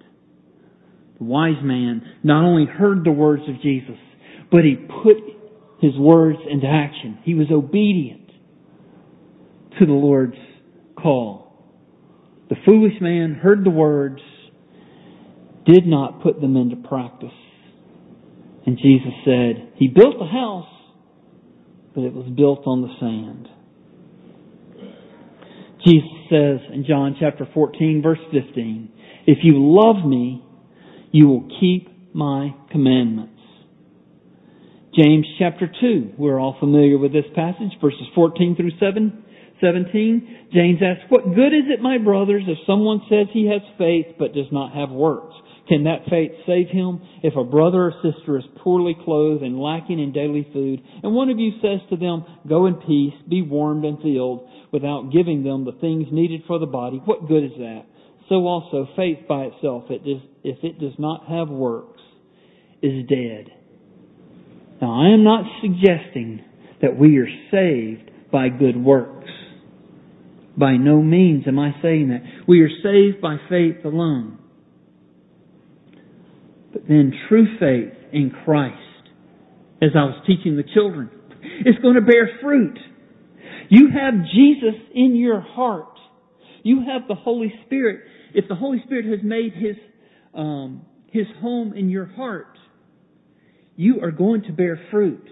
The 1.21 1.27
wise 1.27 1.61
man 1.61 2.01
not 2.23 2.43
only 2.43 2.65
heard 2.65 3.03
the 3.03 3.11
words 3.11 3.43
of 3.47 3.61
Jesus, 3.61 3.99
but 4.51 4.61
he 4.63 4.75
put 4.75 5.17
his 5.79 5.95
words 5.95 6.39
into 6.49 6.65
action. 6.65 7.19
He 7.23 7.35
was 7.35 7.45
obedient 7.51 8.27
to 9.77 9.85
the 9.85 9.91
Lord's 9.93 10.33
call. 10.97 11.63
The 12.49 12.55
foolish 12.65 12.99
man 13.01 13.35
heard 13.35 13.63
the 13.63 13.69
words, 13.69 14.19
did 15.67 15.85
not 15.85 16.23
put 16.23 16.41
them 16.41 16.57
into 16.57 16.75
practice. 16.75 17.29
And 18.65 18.79
Jesus 18.79 19.13
said, 19.23 19.73
He 19.75 19.89
built 19.89 20.15
a 20.19 20.25
house, 20.25 20.73
but 21.93 22.01
it 22.01 22.13
was 22.13 22.27
built 22.35 22.63
on 22.65 22.81
the 22.81 22.89
sand. 22.99 23.47
Jesus 25.85 26.09
says 26.31 26.59
in 26.73 26.83
John 26.87 27.15
chapter 27.19 27.47
14 27.53 28.01
verse 28.01 28.19
15, 28.31 28.91
If 29.27 29.37
you 29.43 29.53
love 29.57 30.03
me, 30.03 30.47
you 31.11 31.27
will 31.27 31.49
keep 31.59 31.89
my 32.13 32.55
commandments. 32.71 33.39
James 34.95 35.25
chapter 35.39 35.71
2, 35.79 36.13
we're 36.17 36.39
all 36.39 36.57
familiar 36.59 36.97
with 36.97 37.13
this 37.13 37.25
passage, 37.33 37.71
verses 37.79 38.07
14 38.13 38.57
through 38.57 38.71
7, 38.77 39.23
17. 39.61 40.47
James 40.53 40.79
asks, 40.83 41.09
What 41.09 41.33
good 41.33 41.53
is 41.53 41.69
it, 41.69 41.81
my 41.81 41.97
brothers, 41.97 42.43
if 42.47 42.57
someone 42.67 43.01
says 43.09 43.27
he 43.31 43.47
has 43.47 43.61
faith 43.77 44.17
but 44.19 44.33
does 44.33 44.51
not 44.51 44.75
have 44.75 44.89
works? 44.89 45.35
Can 45.69 45.85
that 45.85 46.09
faith 46.09 46.31
save 46.45 46.67
him? 46.67 47.01
If 47.23 47.37
a 47.37 47.45
brother 47.45 47.85
or 47.85 47.93
sister 48.03 48.37
is 48.37 48.43
poorly 48.57 48.97
clothed 49.05 49.43
and 49.43 49.61
lacking 49.61 49.99
in 49.99 50.11
daily 50.11 50.45
food, 50.51 50.81
and 51.03 51.13
one 51.13 51.29
of 51.29 51.39
you 51.39 51.51
says 51.61 51.79
to 51.89 51.95
them, 51.95 52.25
Go 52.49 52.65
in 52.65 52.75
peace, 52.75 53.13
be 53.29 53.41
warmed 53.41 53.85
and 53.85 53.97
filled, 54.01 54.49
without 54.73 55.11
giving 55.13 55.43
them 55.43 55.63
the 55.63 55.77
things 55.79 56.07
needed 56.11 56.41
for 56.47 56.59
the 56.59 56.65
body, 56.65 57.01
what 57.05 57.29
good 57.29 57.45
is 57.45 57.55
that? 57.57 57.85
So 58.31 58.47
also 58.47 58.87
faith 58.95 59.27
by 59.27 59.41
itself, 59.41 59.83
if 59.89 60.63
it 60.63 60.79
does 60.79 60.93
not 60.97 61.25
have 61.27 61.49
works, 61.49 61.99
is 62.81 63.05
dead. 63.09 63.51
Now 64.81 65.01
I 65.01 65.13
am 65.13 65.25
not 65.25 65.43
suggesting 65.61 66.41
that 66.81 66.97
we 66.97 67.17
are 67.17 67.27
saved 67.51 68.09
by 68.31 68.47
good 68.47 68.77
works. 68.81 69.29
By 70.57 70.77
no 70.77 71.01
means 71.01 71.43
am 71.45 71.59
I 71.59 71.71
saying 71.81 72.07
that. 72.07 72.21
We 72.47 72.61
are 72.61 72.69
saved 72.69 73.19
by 73.21 73.35
faith 73.49 73.83
alone. 73.83 74.39
But 76.71 76.83
then 76.87 77.11
true 77.27 77.57
faith 77.59 77.93
in 78.13 78.31
Christ, 78.45 78.77
as 79.81 79.89
I 79.93 80.05
was 80.05 80.23
teaching 80.25 80.55
the 80.55 80.63
children, 80.73 81.09
is 81.65 81.75
going 81.81 81.95
to 81.95 82.01
bear 82.01 82.39
fruit. 82.41 82.79
You 83.67 83.89
have 83.89 84.13
Jesus 84.33 84.79
in 84.95 85.17
your 85.17 85.41
heart. 85.41 85.89
You 86.63 86.85
have 86.87 87.09
the 87.09 87.15
Holy 87.15 87.53
Spirit. 87.65 88.05
If 88.33 88.47
the 88.47 88.55
Holy 88.55 88.81
Spirit 88.85 89.05
has 89.05 89.19
made 89.23 89.53
His, 89.53 89.75
um, 90.33 90.85
His 91.11 91.25
home 91.39 91.73
in 91.73 91.89
your 91.89 92.05
heart, 92.05 92.57
you 93.75 94.01
are 94.01 94.11
going 94.11 94.43
to 94.43 94.53
bear 94.53 94.79
fruit. 94.91 95.27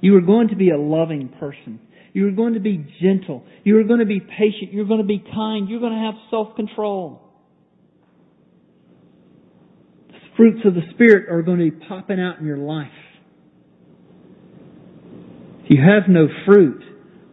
You 0.00 0.16
are 0.16 0.20
going 0.20 0.48
to 0.48 0.56
be 0.56 0.70
a 0.70 0.78
loving 0.78 1.28
person. 1.38 1.80
You 2.12 2.28
are 2.28 2.32
going 2.32 2.54
to 2.54 2.60
be 2.60 2.84
gentle. 3.00 3.44
You 3.64 3.78
are 3.78 3.84
going 3.84 4.00
to 4.00 4.06
be 4.06 4.20
patient. 4.20 4.72
You're 4.72 4.86
going 4.86 5.00
to 5.00 5.06
be 5.06 5.18
kind. 5.18 5.68
You're 5.68 5.80
going 5.80 5.92
to 5.92 5.98
have 5.98 6.14
self-control 6.30 7.22
The 10.08 10.18
fruits 10.36 10.60
of 10.64 10.74
the 10.74 10.82
Spirit 10.94 11.30
are 11.30 11.42
going 11.42 11.58
to 11.58 11.70
be 11.70 11.86
popping 11.86 12.20
out 12.20 12.38
in 12.38 12.46
your 12.46 12.58
life. 12.58 12.88
You 15.68 15.80
have 15.80 16.08
no 16.08 16.26
fruit, 16.44 16.82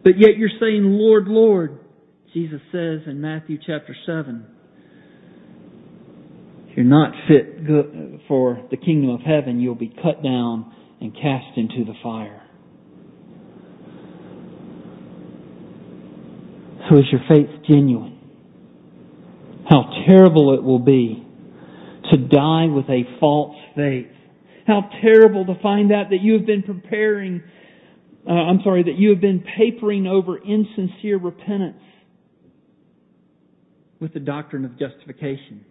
but 0.04 0.18
yet 0.18 0.38
you're 0.38 0.48
saying, 0.60 0.84
Lord, 0.84 1.26
Lord, 1.26 1.80
Jesus 2.32 2.60
says 2.72 3.00
in 3.06 3.20
Matthew 3.20 3.58
chapter 3.58 3.94
7, 4.06 4.46
if 4.46 4.59
you're 6.76 6.84
not 6.84 7.12
fit 7.28 7.58
for 8.28 8.66
the 8.70 8.76
kingdom 8.76 9.10
of 9.10 9.20
heaven, 9.20 9.60
you'll 9.60 9.74
be 9.74 9.88
cut 10.02 10.22
down 10.22 10.74
and 11.00 11.14
cast 11.14 11.56
into 11.56 11.84
the 11.84 11.94
fire. 12.02 12.42
So 16.88 16.98
is 16.98 17.04
your 17.12 17.20
faith 17.28 17.48
genuine? 17.68 18.18
How 19.68 20.04
terrible 20.08 20.54
it 20.54 20.62
will 20.62 20.80
be 20.80 21.24
to 22.10 22.16
die 22.16 22.66
with 22.66 22.86
a 22.86 23.02
false 23.20 23.56
faith. 23.76 24.10
How 24.66 24.90
terrible 25.00 25.46
to 25.46 25.54
find 25.62 25.92
out 25.92 26.10
that 26.10 26.20
you 26.20 26.34
have 26.34 26.46
been 26.46 26.62
preparing, 26.62 27.42
uh, 28.28 28.32
I'm 28.32 28.60
sorry, 28.64 28.82
that 28.82 28.96
you 28.96 29.10
have 29.10 29.20
been 29.20 29.44
papering 29.56 30.06
over 30.06 30.38
insincere 30.38 31.18
repentance 31.18 31.82
with 34.00 34.12
the 34.12 34.20
doctrine 34.20 34.64
of 34.64 34.78
justification. 34.78 35.64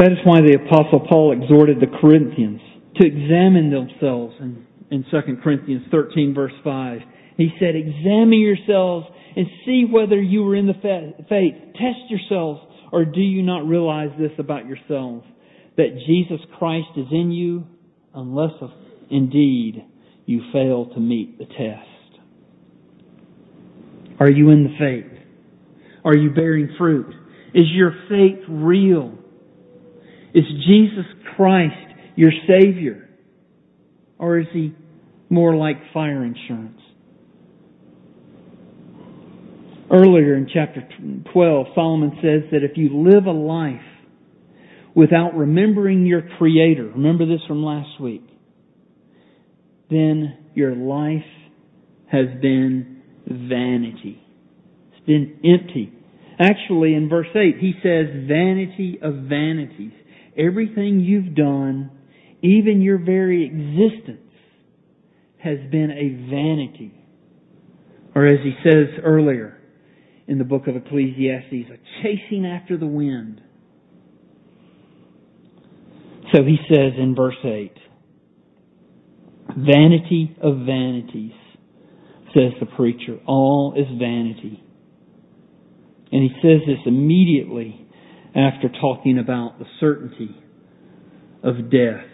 That 0.00 0.12
is 0.12 0.18
why 0.24 0.40
the 0.40 0.56
Apostle 0.56 1.06
Paul 1.06 1.36
exhorted 1.36 1.76
the 1.78 1.98
Corinthians 2.00 2.62
to 2.96 3.06
examine 3.06 3.68
themselves 3.68 4.34
in, 4.40 4.64
in 4.90 5.04
2 5.10 5.36
Corinthians 5.44 5.82
13 5.90 6.32
verse 6.32 6.54
5. 6.64 7.00
He 7.36 7.50
said, 7.60 7.76
examine 7.76 8.40
yourselves 8.40 9.06
and 9.36 9.46
see 9.66 9.84
whether 9.84 10.18
you 10.18 10.48
are 10.48 10.56
in 10.56 10.66
the 10.66 10.72
faith. 11.28 11.54
Test 11.74 12.08
yourselves, 12.08 12.62
or 12.90 13.04
do 13.04 13.20
you 13.20 13.42
not 13.42 13.68
realize 13.68 14.08
this 14.18 14.32
about 14.38 14.66
yourselves? 14.66 15.26
That 15.76 16.00
Jesus 16.06 16.40
Christ 16.58 16.88
is 16.96 17.06
in 17.12 17.30
you, 17.30 17.66
unless 18.14 18.52
indeed 19.10 19.84
you 20.24 20.40
fail 20.50 20.86
to 20.94 20.98
meet 20.98 21.36
the 21.36 21.44
test. 21.44 22.20
Are 24.18 24.30
you 24.30 24.48
in 24.48 24.64
the 24.64 24.76
faith? 24.78 25.12
Are 26.06 26.16
you 26.16 26.30
bearing 26.30 26.74
fruit? 26.78 27.14
Is 27.52 27.66
your 27.74 27.92
faith 28.08 28.38
real? 28.48 29.19
Is 30.34 30.44
Jesus 30.66 31.06
Christ 31.36 31.74
your 32.16 32.30
Savior? 32.46 33.08
Or 34.18 34.38
is 34.38 34.46
He 34.52 34.74
more 35.28 35.54
like 35.54 35.76
fire 35.92 36.24
insurance? 36.24 36.80
Earlier 39.90 40.36
in 40.36 40.48
chapter 40.52 40.88
12, 41.32 41.66
Solomon 41.74 42.12
says 42.22 42.50
that 42.52 42.62
if 42.62 42.76
you 42.76 43.02
live 43.02 43.26
a 43.26 43.32
life 43.32 43.80
without 44.94 45.34
remembering 45.34 46.06
your 46.06 46.22
Creator, 46.38 46.92
remember 46.94 47.26
this 47.26 47.40
from 47.48 47.64
last 47.64 48.00
week, 48.00 48.22
then 49.90 50.38
your 50.54 50.76
life 50.76 51.24
has 52.10 52.26
been 52.40 53.02
vanity. 53.26 54.22
It's 54.92 55.06
been 55.06 55.40
empty. 55.44 55.92
Actually, 56.38 56.94
in 56.94 57.08
verse 57.08 57.28
8, 57.34 57.56
he 57.58 57.72
says, 57.82 58.06
vanity 58.28 58.98
of 59.02 59.28
vanities. 59.28 59.92
Everything 60.36 61.00
you've 61.00 61.34
done, 61.34 61.90
even 62.42 62.80
your 62.80 62.98
very 62.98 63.44
existence, 63.44 64.32
has 65.38 65.58
been 65.70 65.90
a 65.90 66.30
vanity. 66.30 66.94
Or 68.14 68.26
as 68.26 68.38
he 68.42 68.52
says 68.62 69.00
earlier, 69.02 69.58
in 70.26 70.38
the 70.38 70.44
book 70.44 70.68
of 70.68 70.76
Ecclesiastes, 70.76 71.52
a 71.52 72.02
chasing 72.02 72.46
after 72.46 72.76
the 72.76 72.86
wind. 72.86 73.40
So 76.32 76.44
he 76.44 76.56
says 76.68 76.92
in 76.98 77.14
verse 77.16 77.34
8, 77.42 77.72
vanity 79.56 80.36
of 80.40 80.58
vanities, 80.58 81.32
says 82.32 82.52
the 82.60 82.66
preacher. 82.76 83.18
All 83.26 83.74
is 83.76 83.86
vanity. 83.98 84.62
And 86.12 86.22
he 86.22 86.30
says 86.40 86.60
this 86.66 86.78
immediately 86.86 87.88
after 88.34 88.68
talking 88.80 89.18
about 89.18 89.58
the 89.58 89.66
certainty 89.80 90.36
of 91.42 91.70
death. 91.70 92.04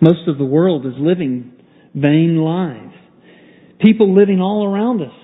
Most 0.00 0.28
of 0.28 0.38
the 0.38 0.44
world 0.44 0.86
is 0.86 0.92
living 0.98 1.52
vain 1.94 2.36
lives. 2.36 2.94
People 3.80 4.14
living 4.14 4.40
all 4.40 4.66
around 4.66 5.02
us 5.02 5.14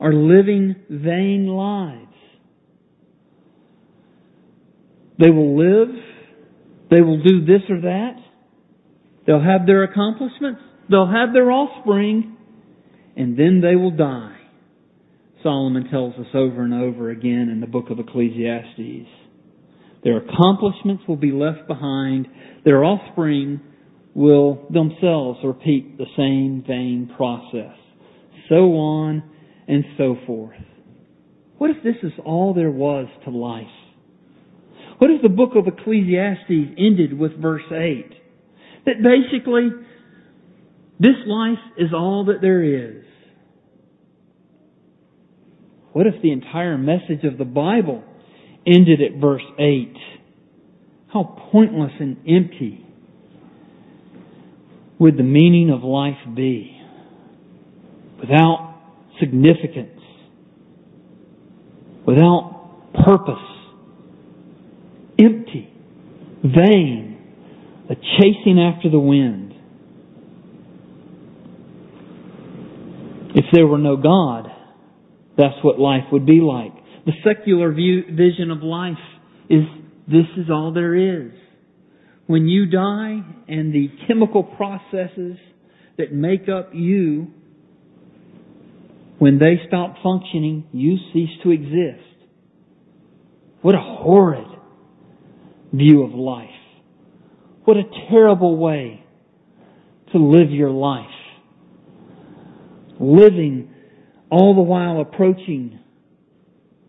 are 0.00 0.12
living 0.12 0.74
vain 0.88 1.46
lives. 1.46 2.02
They 5.18 5.30
will 5.30 5.56
live, 5.56 5.94
they 6.90 7.00
will 7.00 7.22
do 7.22 7.44
this 7.44 7.62
or 7.70 7.80
that, 7.82 8.16
they'll 9.26 9.42
have 9.42 9.66
their 9.66 9.82
accomplishments, 9.84 10.60
they'll 10.90 11.10
have 11.10 11.32
their 11.32 11.50
offspring, 11.50 12.36
and 13.16 13.38
then 13.38 13.62
they 13.62 13.76
will 13.76 13.96
die. 13.96 14.35
Solomon 15.46 15.88
tells 15.90 16.12
us 16.14 16.26
over 16.34 16.64
and 16.64 16.74
over 16.74 17.10
again 17.10 17.48
in 17.52 17.60
the 17.60 17.68
book 17.68 17.90
of 17.90 18.00
Ecclesiastes. 18.00 19.08
Their 20.02 20.16
accomplishments 20.16 21.04
will 21.06 21.16
be 21.16 21.30
left 21.30 21.68
behind. 21.68 22.26
Their 22.64 22.82
offspring 22.82 23.60
will 24.12 24.66
themselves 24.70 25.38
repeat 25.44 25.98
the 25.98 26.06
same 26.16 26.64
vain 26.66 27.12
process. 27.16 27.76
So 28.48 28.72
on 28.74 29.22
and 29.68 29.84
so 29.96 30.16
forth. 30.26 30.56
What 31.58 31.70
if 31.70 31.76
this 31.84 31.94
is 32.02 32.12
all 32.24 32.52
there 32.52 32.72
was 32.72 33.06
to 33.24 33.30
life? 33.30 33.66
What 34.98 35.12
if 35.12 35.22
the 35.22 35.28
book 35.28 35.50
of 35.54 35.68
Ecclesiastes 35.68 36.74
ended 36.76 37.16
with 37.16 37.40
verse 37.40 37.62
8? 37.70 38.10
That 38.86 38.94
basically, 39.00 39.68
this 40.98 41.16
life 41.24 41.62
is 41.78 41.90
all 41.94 42.24
that 42.24 42.40
there 42.40 42.64
is. 42.64 43.05
What 45.96 46.06
if 46.06 46.20
the 46.20 46.30
entire 46.30 46.76
message 46.76 47.24
of 47.24 47.38
the 47.38 47.46
Bible 47.46 48.04
ended 48.66 49.00
at 49.00 49.18
verse 49.18 49.40
8? 49.58 49.94
How 51.10 51.38
pointless 51.50 51.92
and 51.98 52.18
empty 52.28 52.84
would 54.98 55.16
the 55.16 55.22
meaning 55.22 55.70
of 55.70 55.82
life 55.82 56.18
be 56.36 56.78
without 58.20 58.78
significance, 59.18 59.98
without 62.06 62.92
purpose, 63.02 63.38
empty, 65.18 65.72
vain, 66.44 67.16
a 67.88 67.94
chasing 67.94 68.60
after 68.60 68.90
the 68.90 69.00
wind. 69.00 69.54
If 73.34 73.46
there 73.54 73.66
were 73.66 73.78
no 73.78 73.96
God, 73.96 74.52
that's 75.36 75.56
what 75.62 75.78
life 75.78 76.04
would 76.12 76.26
be 76.26 76.40
like. 76.40 76.72
The 77.04 77.12
secular 77.24 77.72
view, 77.72 78.02
vision 78.10 78.50
of 78.50 78.62
life 78.62 78.98
is 79.48 79.62
this 80.08 80.26
is 80.36 80.50
all 80.50 80.72
there 80.72 80.94
is. 80.94 81.32
When 82.26 82.46
you 82.48 82.66
die 82.66 83.20
and 83.48 83.72
the 83.72 83.88
chemical 84.08 84.42
processes 84.42 85.36
that 85.98 86.12
make 86.12 86.48
up 86.48 86.70
you, 86.72 87.28
when 89.18 89.38
they 89.38 89.60
stop 89.68 89.96
functioning, 90.02 90.66
you 90.72 90.96
cease 91.12 91.30
to 91.42 91.50
exist. 91.50 92.04
What 93.62 93.74
a 93.74 93.80
horrid 93.80 94.46
view 95.72 96.02
of 96.02 96.12
life. 96.12 96.48
What 97.64 97.76
a 97.76 97.84
terrible 98.10 98.56
way 98.56 99.04
to 100.12 100.18
live 100.18 100.50
your 100.50 100.70
life. 100.70 101.06
Living 103.00 103.72
all 104.30 104.54
the 104.54 104.62
while 104.62 105.00
approaching 105.00 105.78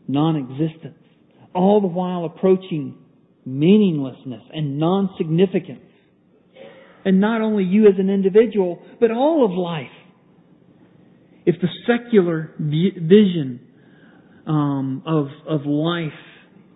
non-existence. 0.07 0.95
All 1.53 1.81
the 1.81 1.87
while 1.87 2.25
approaching 2.25 2.95
meaninglessness 3.45 4.41
and 4.53 4.77
non-significance. 4.77 5.81
And 7.05 7.19
not 7.19 7.41
only 7.41 7.63
you 7.63 7.87
as 7.87 7.93
an 7.97 8.09
individual, 8.09 8.81
but 8.99 9.11
all 9.11 9.45
of 9.45 9.51
life. 9.51 9.85
If 11.45 11.55
the 11.61 11.67
secular 11.87 12.53
vision 12.59 13.61
um, 14.45 15.03
of 15.05 15.27
of 15.47 15.65
life 15.65 16.11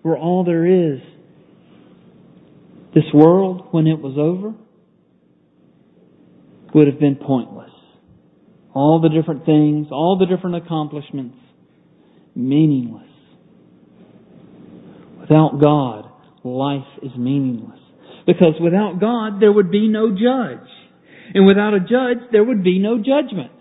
were 0.04 0.18
all 0.18 0.46
there 0.46 0.66
is, 0.66 1.00
this 2.94 3.04
world, 3.14 3.68
when 3.72 3.88
it 3.88 4.00
was 4.00 4.16
over, 4.18 4.54
would 6.74 6.88
have 6.88 7.00
been 7.00 7.16
pointless. 7.16 7.70
All 8.74 9.02
the 9.02 9.10
different 9.10 9.46
things, 9.46 9.88
all 9.92 10.18
the 10.18 10.26
different 10.26 10.56
accomplishments, 10.56 11.38
meaningless. 12.36 13.08
Without 15.20 15.60
God, 15.62 16.10
life 16.44 16.88
is 17.04 17.12
meaningless. 17.18 17.80
Because 18.26 18.56
without 18.62 19.00
God, 19.00 19.42
there 19.42 19.52
would 19.52 19.72
be 19.72 19.88
no 19.88 20.10
judge. 20.10 20.68
And 21.34 21.46
without 21.46 21.74
a 21.74 21.80
judge, 21.80 22.30
there 22.32 22.44
would 22.44 22.64
be 22.64 22.80
no 22.80 22.98
judgment. 22.98 23.52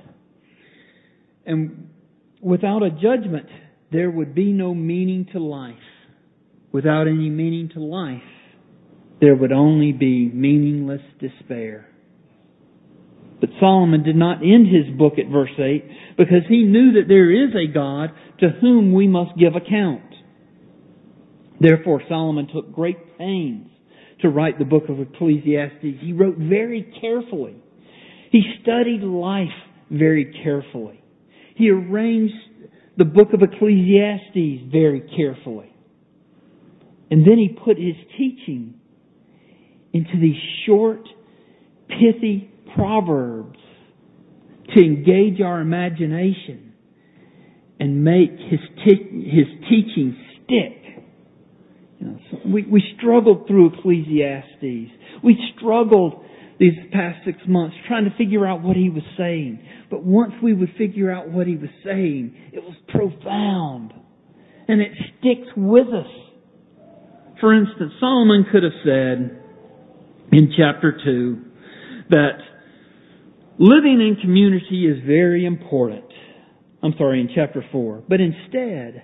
And 1.46 1.90
without 2.40 2.82
a 2.82 2.90
judgment, 2.90 3.46
there 3.92 4.10
would 4.10 4.34
be 4.34 4.52
no 4.52 4.74
meaning 4.74 5.26
to 5.32 5.38
life. 5.38 5.74
Without 6.72 7.08
any 7.08 7.28
meaning 7.28 7.70
to 7.74 7.80
life, 7.80 8.22
there 9.20 9.34
would 9.34 9.52
only 9.52 9.92
be 9.92 10.30
meaningless 10.32 11.02
despair. 11.18 11.89
But 13.40 13.50
Solomon 13.58 14.02
did 14.02 14.16
not 14.16 14.42
end 14.42 14.66
his 14.66 14.96
book 14.96 15.14
at 15.18 15.30
verse 15.30 15.50
8 15.58 16.16
because 16.18 16.42
he 16.48 16.62
knew 16.64 16.92
that 16.92 17.08
there 17.08 17.30
is 17.30 17.54
a 17.54 17.72
God 17.72 18.10
to 18.40 18.48
whom 18.60 18.92
we 18.92 19.08
must 19.08 19.38
give 19.38 19.54
account. 19.56 20.02
Therefore, 21.58 22.02
Solomon 22.08 22.48
took 22.52 22.72
great 22.72 23.18
pains 23.18 23.68
to 24.22 24.28
write 24.28 24.58
the 24.58 24.64
book 24.64 24.84
of 24.88 25.00
Ecclesiastes. 25.00 26.00
He 26.00 26.12
wrote 26.12 26.36
very 26.36 26.94
carefully. 27.00 27.56
He 28.30 28.42
studied 28.62 29.02
life 29.02 29.48
very 29.90 30.38
carefully. 30.44 31.02
He 31.56 31.70
arranged 31.70 32.34
the 32.96 33.04
book 33.04 33.28
of 33.32 33.42
Ecclesiastes 33.42 34.70
very 34.70 35.02
carefully. 35.16 35.74
And 37.10 37.26
then 37.26 37.38
he 37.38 37.48
put 37.48 37.76
his 37.76 37.96
teaching 38.16 38.74
into 39.92 40.20
these 40.20 40.40
short, 40.66 41.02
pithy 41.88 42.50
proverbs 42.74 43.58
to 44.74 44.80
engage 44.82 45.40
our 45.40 45.60
imagination 45.60 46.72
and 47.78 48.04
make 48.04 48.30
his, 48.30 48.60
te- 48.84 49.30
his 49.30 49.46
teaching 49.68 50.16
stick 50.44 50.80
you 52.00 52.06
know, 52.06 52.18
so 52.30 52.38
we, 52.46 52.62
we 52.62 52.82
struggled 52.98 53.46
through 53.46 53.78
Ecclesiastes. 53.78 54.90
We 55.22 55.36
struggled 55.56 56.24
these 56.58 56.72
past 56.92 57.18
six 57.26 57.38
months 57.46 57.76
trying 57.86 58.04
to 58.04 58.16
figure 58.16 58.46
out 58.46 58.62
what 58.62 58.76
he 58.76 58.88
was 58.88 59.02
saying. 59.18 59.62
But 59.90 60.02
once 60.02 60.32
we 60.42 60.54
would 60.54 60.70
figure 60.78 61.10
out 61.10 61.30
what 61.30 61.46
he 61.46 61.56
was 61.56 61.68
saying, 61.84 62.34
it 62.52 62.62
was 62.62 62.74
profound. 62.88 63.92
And 64.66 64.80
it 64.80 64.92
sticks 65.18 65.48
with 65.56 65.88
us. 65.88 66.06
For 67.40 67.54
instance, 67.54 67.92
Solomon 68.00 68.46
could 68.50 68.62
have 68.62 68.72
said 68.84 69.42
in 70.32 70.52
chapter 70.56 70.98
2 71.04 71.44
that 72.10 72.38
living 73.60 74.00
in 74.00 74.16
community 74.22 74.86
is 74.86 75.06
very 75.06 75.44
important. 75.44 76.06
I'm 76.82 76.94
sorry, 76.96 77.20
in 77.20 77.28
chapter 77.34 77.62
4. 77.70 78.04
But 78.08 78.20
instead 78.20 79.02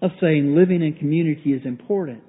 of 0.00 0.12
saying 0.20 0.54
living 0.54 0.82
in 0.82 0.94
community 0.94 1.52
is 1.52 1.62
important, 1.66 2.22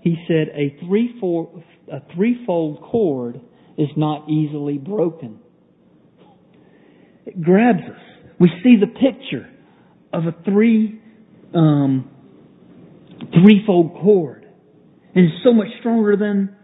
he 0.00 0.16
said 0.26 0.48
a 0.54 0.76
threefold, 0.84 1.62
a 1.90 2.00
threefold 2.14 2.82
cord 2.82 3.40
is 3.78 3.88
not 3.96 4.28
easily 4.28 4.76
broken. 4.76 5.38
It 7.26 7.40
grabs 7.40 7.82
us. 7.82 8.00
We 8.40 8.50
see 8.64 8.76
the 8.78 8.88
picture 8.88 9.48
of 10.12 10.24
a 10.24 10.34
three, 10.44 11.00
um, 11.54 12.10
threefold 13.40 13.94
cord. 14.02 14.46
And 15.14 15.26
it's 15.26 15.44
so 15.44 15.52
much 15.52 15.68
stronger 15.78 16.16
than 16.16 16.56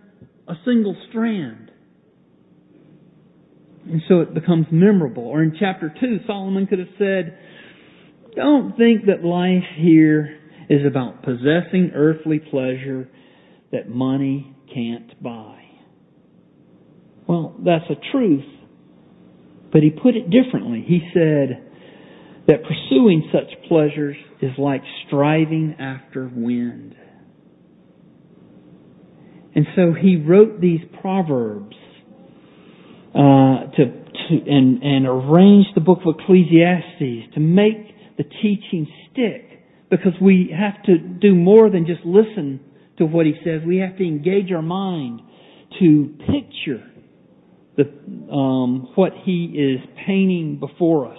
a 0.48 0.54
single 0.64 0.96
strand. 1.08 1.69
And 3.90 4.02
so 4.08 4.20
it 4.20 4.34
becomes 4.34 4.66
memorable. 4.70 5.24
Or 5.24 5.42
in 5.42 5.56
chapter 5.58 5.92
2, 6.00 6.20
Solomon 6.26 6.66
could 6.68 6.78
have 6.78 6.88
said, 6.96 7.38
don't 8.36 8.76
think 8.76 9.06
that 9.06 9.24
life 9.24 9.64
here 9.76 10.38
is 10.68 10.86
about 10.86 11.24
possessing 11.24 11.90
earthly 11.94 12.38
pleasure 12.38 13.08
that 13.72 13.88
money 13.88 14.54
can't 14.72 15.20
buy. 15.20 15.62
Well, 17.26 17.56
that's 17.64 17.84
a 17.90 18.12
truth, 18.12 18.44
but 19.72 19.82
he 19.82 19.90
put 19.90 20.14
it 20.14 20.30
differently. 20.30 20.84
He 20.86 21.00
said 21.12 21.66
that 22.46 22.62
pursuing 22.62 23.28
such 23.32 23.68
pleasures 23.68 24.16
is 24.40 24.52
like 24.58 24.82
striving 25.06 25.76
after 25.80 26.30
wind. 26.32 26.94
And 29.54 29.66
so 29.74 29.92
he 29.92 30.16
wrote 30.16 30.60
these 30.60 30.80
proverbs 31.00 31.74
uh, 33.14 33.70
to, 33.76 33.84
to 33.84 34.50
and, 34.50 34.82
and 34.82 35.06
arranged 35.06 35.70
the 35.74 35.80
book 35.80 35.98
of 36.06 36.14
Ecclesiastes 36.18 37.34
to 37.34 37.40
make 37.40 38.16
the 38.16 38.24
teaching 38.24 38.86
stick 39.10 39.50
because 39.90 40.12
we 40.22 40.54
have 40.56 40.82
to 40.84 40.98
do 40.98 41.34
more 41.34 41.70
than 41.70 41.86
just 41.86 42.04
listen 42.04 42.60
to 42.98 43.06
what 43.06 43.26
he 43.26 43.34
says. 43.44 43.62
We 43.66 43.78
have 43.78 43.96
to 43.98 44.06
engage 44.06 44.52
our 44.52 44.62
mind 44.62 45.20
to 45.80 46.14
picture 46.18 46.86
the, 47.76 48.32
um, 48.32 48.92
what 48.94 49.12
he 49.24 49.54
is 49.56 49.80
painting 50.06 50.58
before 50.60 51.10
us. 51.10 51.18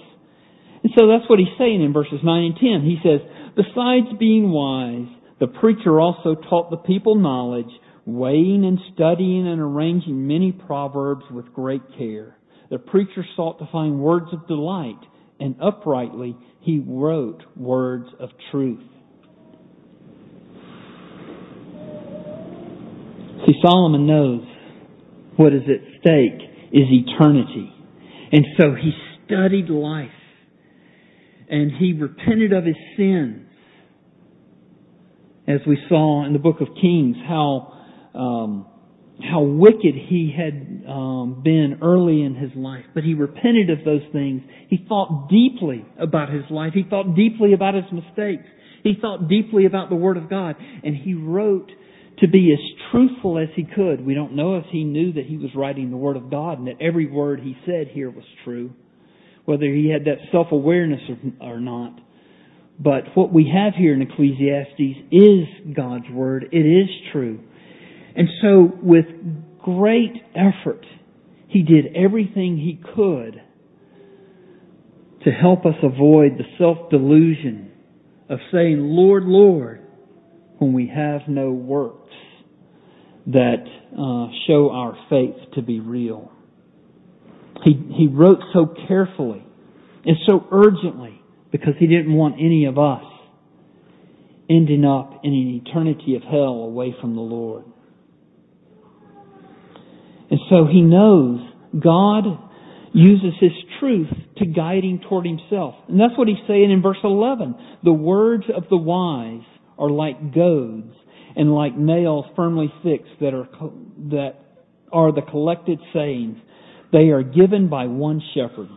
And 0.84 0.91
so 0.97 1.08
that's 1.08 1.30
what 1.30 1.39
he's 1.39 1.58
saying 1.58 1.84
in 1.84 1.93
verses 1.93 2.19
9 2.23 2.43
and 2.43 2.56
10. 2.56 2.82
He 2.84 2.97
says, 3.04 3.19
Besides 3.56 4.17
being 4.19 4.51
wise, 4.51 5.08
the 5.39 5.47
preacher 5.47 5.99
also 5.99 6.36
taught 6.36 6.71
the 6.71 6.77
people 6.77 7.15
knowledge, 7.15 7.69
weighing 8.06 8.66
and 8.66 8.80
studying 8.94 9.48
and 9.48 9.62
arranging 9.62 10.28
many 10.28 10.52
proverbs 10.52 11.24
with 11.32 11.54
great 11.54 11.82
care. 11.98 12.38
The 12.70 12.80
preacher 12.80 13.26
sought 13.36 13.60
to 13.60 13.68
find 13.72 14.00
words 14.00 14.28
of 14.32 14.48
delight, 14.48 15.00
and 15.40 15.56
uprightly 15.62 16.38
he 16.62 16.84
wrote 16.86 17.42
words 17.56 18.08
of 18.20 18.30
truth. 18.52 18.84
See, 23.46 23.54
Solomon 23.66 24.06
knows 24.06 24.44
what 25.36 25.54
is 25.54 25.64
at 25.64 25.82
stake 26.00 26.48
is 26.72 26.86
eternity. 26.90 27.74
And 28.32 28.46
so 28.60 28.76
he 28.76 28.92
studied 29.26 29.70
life. 29.70 30.10
And 31.50 31.72
he 31.78 31.94
repented 31.94 32.54
of 32.54 32.64
his 32.64 32.76
sins. 32.96 33.48
As 35.48 35.60
we 35.68 35.78
saw 35.90 36.26
in 36.26 36.34
the 36.34 36.40
book 36.40 36.62
of 36.62 36.68
Kings, 36.80 37.18
how 37.28 37.81
um, 38.13 38.65
how 39.24 39.41
wicked 39.41 39.95
he 39.95 40.34
had 40.36 40.89
um, 40.89 41.41
been 41.43 41.80
early 41.82 42.24
in 42.24 42.36
his 42.36 42.52
life, 42.56 42.86
but 42.93 43.04
he 43.04 43.13
repented 43.13 43.69
of 43.69 43.86
those 43.86 44.02
things. 44.12 44.41
He 44.67 44.86
thought 44.88 45.30
deeply 45.30 45.86
about 46.00 46.30
his 46.30 46.43
life. 46.50 46.74
He 46.74 46.84
thought 46.89 47.15
deeply 47.15 47.54
about 47.54 47.76
his 47.76 47.86
mistakes. 47.91 48.43
He 48.84 48.93
thought 49.00 49.28
deeply 49.28 49.65
about 49.65 49.89
the 49.89 49.95
Word 49.95 50.17
of 50.17 50.30
God, 50.30 50.56
and 50.84 50.95
he 50.95 51.13
wrote 51.13 51.69
to 52.19 52.28
be 52.28 52.52
as 52.54 52.91
truthful 52.91 53.38
as 53.38 53.50
he 53.56 53.63
could. 53.63 54.06
We 54.06 54.13
don't 54.13 54.36
know 54.36 54.58
if 54.58 54.65
he 54.71 54.84
knew 54.84 55.13
that 55.13 55.26
he 55.26 55.38
was 55.38 55.50
writing 55.56 55.91
the 55.91 55.97
Word 55.97 56.17
of 56.17 56.30
God 56.30 56.60
and 56.60 56.67
that 56.67 56.82
every 56.82 57.08
word 57.08 57.39
he 57.41 57.56
said 57.65 57.88
here 57.88 58.10
was 58.10 58.26
true, 58.43 58.71
whether 59.45 59.65
he 59.65 59.89
had 59.89 60.06
that 60.06 60.17
self-awareness 60.32 61.02
or, 61.41 61.54
or 61.54 61.60
not. 61.60 62.00
But 62.80 63.15
what 63.15 63.32
we 63.32 63.52
have 63.54 63.74
here 63.76 63.93
in 63.93 64.02
Ecclesiastes 64.02 64.97
is 65.12 65.76
God's 65.76 66.10
Word. 66.12 66.50
It 66.52 66.58
is 66.58 66.89
true. 67.12 67.39
And 68.15 68.28
so 68.41 68.71
with 68.82 69.06
great 69.63 70.13
effort, 70.36 70.86
he 71.47 71.63
did 71.63 71.95
everything 71.95 72.58
he 72.58 72.80
could 72.95 73.41
to 75.24 75.32
help 75.32 75.65
us 75.65 75.76
avoid 75.84 76.38
the 76.38 76.45
self-delusion 76.58 77.71
of 78.30 78.39
saying, 78.52 78.80
Lord, 78.80 79.24
Lord, 79.24 79.82
when 80.58 80.74
we 80.74 80.88
have 80.88 81.21
no 81.28 81.52
works 81.52 82.13
that 83.28 83.65
uh, 83.93 84.32
show 84.47 84.71
our 84.71 84.97
faith 85.10 85.36
to 85.56 85.62
be 85.62 85.80
real. 85.80 86.32
He, 87.63 87.74
he 87.95 88.08
wrote 88.08 88.39
so 88.54 88.74
carefully 88.88 89.45
and 90.06 90.17
so 90.28 90.45
urgently 90.52 91.21
because 91.52 91.74
he 91.78 91.88
didn't 91.88 92.13
want 92.13 92.36
any 92.36 92.65
of 92.65 92.80
us 92.80 93.04
ending 94.50 94.86
up 94.86 95.21
in 95.24 95.34
an 95.34 95.62
eternity 95.65 96.15
of 96.15 96.24
hell 96.24 96.63
away 96.63 96.95
from 97.00 97.15
the 97.15 97.21
Lord. 97.21 97.65
And 100.32 100.39
so 100.50 100.65
he 100.65 100.82
knows 100.82 101.41
God 101.78 102.24
uses 102.94 103.34
his 103.39 103.52
truth 103.80 104.08
to 104.38 104.46
guide 104.46 104.84
him 104.84 105.02
toward 105.08 105.26
himself. 105.26 105.76
And 105.89 106.00
that's 106.00 106.17
what 106.17 106.28
he's 106.28 106.38
saying 106.48 106.72
in 106.72 106.82
verse 106.82 106.98
11. 107.04 107.56
The 107.84 107.94
words 107.94 108.46
of 108.54 108.63
the 108.70 108.78
wise 108.78 109.46
are 109.78 109.89
like 109.89 110.34
goads 110.34 110.94
and 111.36 111.54
like 111.54 111.78
nails 111.78 112.26
firmly 112.36 112.72
fixed 112.82 113.20
that 113.20 113.34
are, 113.34 113.48
that 114.10 114.36
are 114.91 115.12
the 115.12 115.22
collected 115.22 115.80
sayings. 115.94 116.38
They 116.94 117.10
are 117.10 117.24
given 117.24 117.70
by 117.70 117.88
one 117.88 118.22
shepherd. 118.34 118.70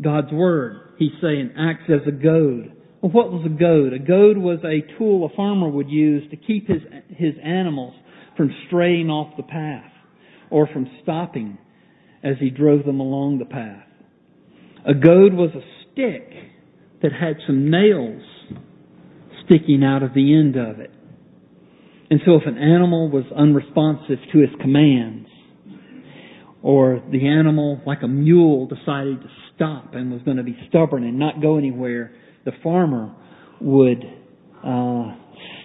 God's 0.00 0.32
word, 0.32 0.94
he's 0.98 1.12
saying, 1.22 1.52
acts 1.58 1.88
as 1.88 2.06
a 2.06 2.12
goad. 2.12 2.72
Well, 3.00 3.12
what 3.12 3.32
was 3.32 3.46
a 3.46 3.48
goad? 3.48 3.94
A 3.94 3.98
goad 3.98 4.36
was 4.36 4.58
a 4.64 4.98
tool 4.98 5.24
a 5.30 5.34
farmer 5.34 5.68
would 5.68 5.88
use 5.88 6.30
to 6.30 6.36
keep 6.36 6.68
his, 6.68 6.82
his 7.08 7.34
animals 7.42 7.94
from 8.36 8.50
straying 8.66 9.08
off 9.08 9.36
the 9.38 9.42
path 9.42 9.92
or 10.50 10.66
from 10.66 10.90
stopping 11.02 11.58
as 12.22 12.36
he 12.40 12.50
drove 12.50 12.84
them 12.84 13.00
along 13.00 13.38
the 13.38 13.44
path. 13.44 13.86
A 14.86 14.94
goad 14.94 15.34
was 15.34 15.50
a 15.54 15.62
stick 15.82 16.30
that 17.02 17.12
had 17.12 17.36
some 17.46 17.70
nails 17.70 18.22
sticking 19.44 19.82
out 19.84 20.02
of 20.02 20.14
the 20.14 20.36
end 20.36 20.56
of 20.56 20.80
it. 20.80 20.90
And 22.10 22.20
so 22.24 22.36
if 22.36 22.46
an 22.46 22.58
animal 22.58 23.10
was 23.10 23.24
unresponsive 23.36 24.18
to 24.32 24.38
his 24.38 24.50
commands, 24.60 25.28
or 26.62 27.00
the 27.12 27.28
animal, 27.28 27.80
like 27.86 28.02
a 28.02 28.08
mule, 28.08 28.66
decided 28.66 29.20
to 29.20 29.28
stop 29.54 29.94
and 29.94 30.10
was 30.10 30.20
going 30.22 30.36
to 30.36 30.42
be 30.42 30.56
stubborn 30.68 31.04
and 31.04 31.16
not 31.16 31.40
go 31.40 31.58
anywhere, 31.58 32.12
the 32.44 32.50
farmer 32.62 33.14
would 33.60 34.02
uh, 34.64 35.14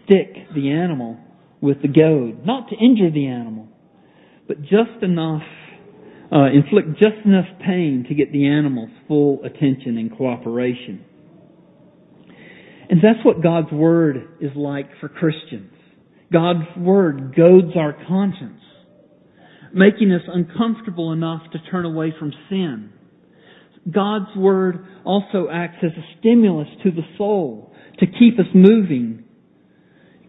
stick 0.04 0.34
the 0.54 0.70
animal 0.70 1.18
with 1.60 1.82
the 1.82 1.88
goad, 1.88 2.46
not 2.46 2.70
to 2.70 2.76
injure 2.76 3.10
the 3.10 3.26
animal, 3.26 3.68
but 4.52 4.64
just 4.64 5.02
enough, 5.02 5.44
uh, 6.30 6.48
inflict 6.54 7.00
just 7.00 7.24
enough 7.24 7.46
pain 7.66 8.06
to 8.10 8.14
get 8.14 8.34
the 8.34 8.48
animal's 8.48 8.90
full 9.08 9.40
attention 9.46 9.98
and 9.98 10.12
cooperation. 10.18 11.06
And 12.90 13.00
that's 13.02 13.24
what 13.24 13.42
God's 13.42 13.72
Word 13.72 14.18
is 14.42 14.52
like 14.54 14.90
for 15.00 15.08
Christians. 15.08 15.72
God's 16.34 16.68
Word 16.78 17.34
goads 17.34 17.78
our 17.78 17.96
conscience, 18.10 18.60
making 19.74 20.12
us 20.12 20.24
uncomfortable 20.28 21.14
enough 21.14 21.44
to 21.54 21.60
turn 21.72 21.86
away 21.86 22.14
from 22.20 22.34
sin. 22.50 22.92
God's 23.90 24.36
Word 24.36 24.86
also 25.06 25.48
acts 25.50 25.78
as 25.82 25.92
a 25.92 26.20
stimulus 26.20 26.68
to 26.84 26.92
the 26.92 27.04
soul 27.18 27.74
to 28.00 28.06
keep 28.06 28.38
us 28.38 28.48
moving, 28.54 29.24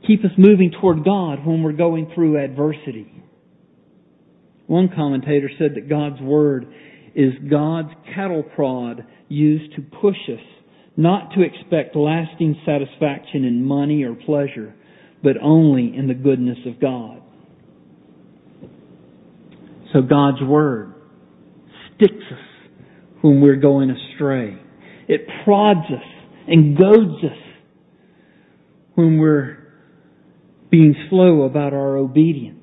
keep 0.06 0.24
us 0.24 0.30
moving 0.38 0.70
toward 0.80 1.04
God 1.04 1.44
when 1.44 1.64
we're 1.64 1.72
going 1.72 2.12
through 2.14 2.40
adversity. 2.40 3.21
One 4.72 4.88
commentator 4.88 5.50
said 5.58 5.74
that 5.74 5.87
God's 5.87 6.18
Word 6.22 6.66
is 7.14 7.35
God's 7.50 7.90
cattle 8.14 8.42
prod 8.42 9.04
used 9.28 9.76
to 9.76 9.82
push 9.82 10.16
us 10.32 10.40
not 10.96 11.32
to 11.35 11.42
expect 11.42 11.94
lasting 11.94 12.56
satisfaction 12.64 13.44
in 13.44 13.62
money 13.62 14.02
or 14.02 14.14
pleasure, 14.14 14.74
but 15.22 15.32
only 15.42 15.94
in 15.94 16.08
the 16.08 16.14
goodness 16.14 16.56
of 16.64 16.80
God. 16.80 17.20
So 19.92 20.00
God's 20.00 20.40
Word 20.42 20.94
sticks 21.94 22.24
us 22.32 22.70
when 23.20 23.42
we're 23.42 23.56
going 23.56 23.90
astray. 23.90 24.56
It 25.06 25.28
prods 25.44 25.85
us 25.90 26.48
and 26.48 26.78
goads 26.78 27.22
us 27.22 27.38
when 28.94 29.18
we're 29.18 29.58
being 30.70 30.94
slow 31.11 31.42
about 31.42 31.74
our 31.74 31.98
obedience. 31.98 32.62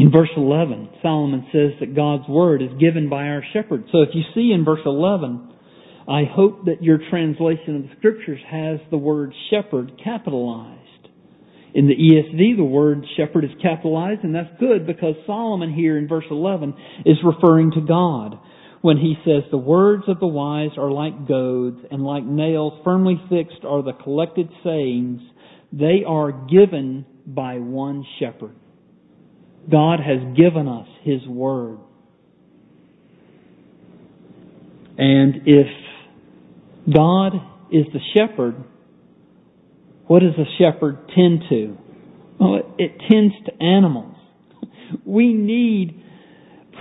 In 0.00 0.10
verse 0.10 0.30
11, 0.34 0.88
Solomon 1.02 1.46
says 1.52 1.72
that 1.78 1.94
God's 1.94 2.26
word 2.26 2.62
is 2.62 2.70
given 2.80 3.10
by 3.10 3.24
our 3.24 3.44
shepherd. 3.52 3.84
So 3.92 4.00
if 4.00 4.08
you 4.14 4.22
see 4.34 4.50
in 4.50 4.64
verse 4.64 4.80
11, 4.86 5.52
I 6.08 6.22
hope 6.24 6.64
that 6.64 6.82
your 6.82 7.00
translation 7.10 7.76
of 7.76 7.82
the 7.82 7.90
scriptures 7.98 8.40
has 8.50 8.80
the 8.90 8.96
word 8.96 9.34
shepherd 9.50 10.00
capitalized. 10.02 10.78
In 11.74 11.86
the 11.86 11.92
ESV, 11.92 12.56
the 12.56 12.64
word 12.64 13.04
shepherd 13.18 13.44
is 13.44 13.50
capitalized, 13.60 14.24
and 14.24 14.34
that's 14.34 14.48
good 14.58 14.86
because 14.86 15.16
Solomon 15.26 15.74
here 15.74 15.98
in 15.98 16.08
verse 16.08 16.24
11 16.30 16.72
is 17.04 17.18
referring 17.22 17.72
to 17.72 17.82
God 17.82 18.38
when 18.80 18.96
he 18.96 19.16
says, 19.22 19.42
The 19.50 19.58
words 19.58 20.04
of 20.08 20.18
the 20.18 20.26
wise 20.26 20.78
are 20.78 20.90
like 20.90 21.28
goads, 21.28 21.76
and 21.90 22.02
like 22.02 22.24
nails 22.24 22.80
firmly 22.84 23.20
fixed 23.28 23.66
are 23.66 23.82
the 23.82 23.92
collected 24.02 24.48
sayings. 24.64 25.20
They 25.74 26.04
are 26.08 26.32
given 26.32 27.04
by 27.26 27.58
one 27.58 28.06
shepherd. 28.18 28.56
God 29.70 30.00
has 30.00 30.36
given 30.36 30.68
us 30.68 30.86
His 31.02 31.26
Word. 31.26 31.78
And 34.98 35.42
if 35.46 35.66
God 36.94 37.34
is 37.72 37.86
the 37.92 38.00
shepherd, 38.14 38.64
what 40.06 40.20
does 40.20 40.34
a 40.38 40.44
shepherd 40.58 41.08
tend 41.14 41.42
to? 41.48 41.76
Well, 42.38 42.74
it 42.78 43.00
tends 43.08 43.34
to 43.46 43.62
animals. 43.62 44.16
We 45.04 45.32
need 45.32 46.02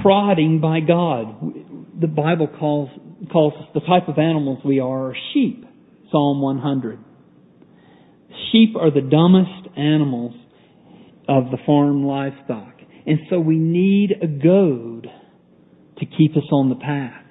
prodding 0.02 0.60
by 0.62 0.80
God. 0.80 1.54
The 2.00 2.08
Bible 2.08 2.48
calls, 2.48 2.90
calls 3.32 3.54
us 3.54 3.70
the 3.74 3.82
type 3.82 4.08
of 4.08 4.18
animals 4.18 4.60
we 4.66 4.80
are, 4.80 5.12
are 5.12 5.16
sheep. 5.34 5.66
Psalm 6.12 6.42
100. 6.42 7.00
Sheep 8.52 8.76
are 8.76 8.90
the 8.90 9.02
dumbest 9.02 9.78
animals 9.78 10.34
of 11.30 11.52
the 11.52 11.58
farm 11.66 12.04
livestock. 12.04 12.74
And 13.06 13.20
so 13.30 13.40
we 13.40 13.56
need 13.56 14.14
a 14.22 14.28
goad 14.28 15.08
to 16.00 16.06
keep 16.06 16.36
us 16.36 16.44
on 16.52 16.70
the 16.70 16.76
path. 16.76 17.24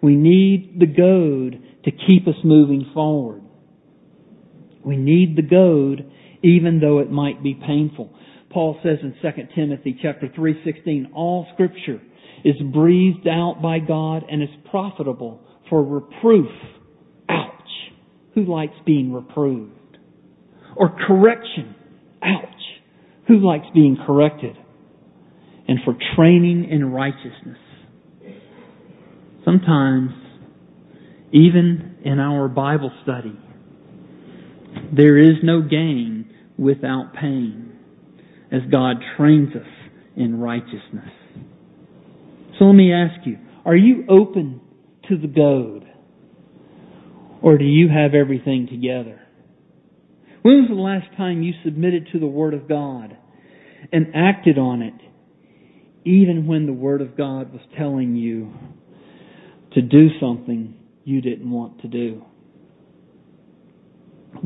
We 0.00 0.14
need 0.14 0.76
the 0.78 0.86
goad 0.86 1.60
to 1.84 1.90
keep 1.90 2.28
us 2.28 2.36
moving 2.44 2.90
forward. 2.94 3.42
We 4.84 4.96
need 4.96 5.36
the 5.36 5.42
goad 5.42 6.10
even 6.42 6.78
though 6.80 7.00
it 7.00 7.10
might 7.10 7.42
be 7.42 7.54
painful. 7.54 8.10
Paul 8.50 8.78
says 8.82 8.98
in 9.02 9.14
2 9.20 9.54
Timothy 9.54 9.98
chapter 10.00 10.28
3:16, 10.28 11.10
all 11.14 11.46
scripture 11.54 12.00
is 12.44 12.54
breathed 12.72 13.26
out 13.26 13.60
by 13.62 13.78
God 13.80 14.24
and 14.30 14.42
is 14.42 14.50
profitable 14.70 15.40
for 15.68 15.82
reproof. 15.82 16.50
Ouch. 17.28 17.92
Who 18.34 18.44
likes 18.44 18.74
being 18.84 19.12
reproved? 19.12 19.98
Or 20.76 20.90
correction. 21.06 21.74
Ouch. 22.22 22.53
Who 23.28 23.38
likes 23.38 23.66
being 23.74 23.96
corrected? 24.06 24.56
And 25.66 25.78
for 25.84 25.96
training 26.16 26.68
in 26.70 26.92
righteousness. 26.92 27.58
Sometimes, 29.44 30.10
even 31.32 31.96
in 32.04 32.18
our 32.18 32.48
Bible 32.48 32.92
study, 33.02 33.38
there 34.96 35.18
is 35.18 35.36
no 35.42 35.62
gain 35.62 36.34
without 36.58 37.14
pain 37.14 37.72
as 38.52 38.60
God 38.70 38.96
trains 39.16 39.54
us 39.54 39.66
in 40.16 40.38
righteousness. 40.38 41.10
So 42.58 42.66
let 42.66 42.74
me 42.74 42.92
ask 42.92 43.26
you, 43.26 43.38
are 43.64 43.76
you 43.76 44.04
open 44.08 44.60
to 45.08 45.16
the 45.16 45.26
goad? 45.26 45.86
Or 47.42 47.58
do 47.58 47.64
you 47.64 47.88
have 47.88 48.14
everything 48.14 48.68
together? 48.70 49.20
When 50.44 50.60
was 50.60 50.68
the 50.68 50.74
last 50.74 51.16
time 51.16 51.42
you 51.42 51.54
submitted 51.64 52.08
to 52.12 52.18
the 52.18 52.26
Word 52.26 52.52
of 52.52 52.68
God 52.68 53.16
and 53.90 54.08
acted 54.14 54.58
on 54.58 54.82
it, 54.82 54.92
even 56.04 56.46
when 56.46 56.66
the 56.66 56.72
Word 56.74 57.00
of 57.00 57.16
God 57.16 57.50
was 57.50 57.62
telling 57.78 58.14
you 58.14 58.52
to 59.72 59.80
do 59.80 60.08
something 60.20 60.74
you 61.02 61.22
didn't 61.22 61.50
want 61.50 61.80
to 61.80 61.88
do? 61.88 62.26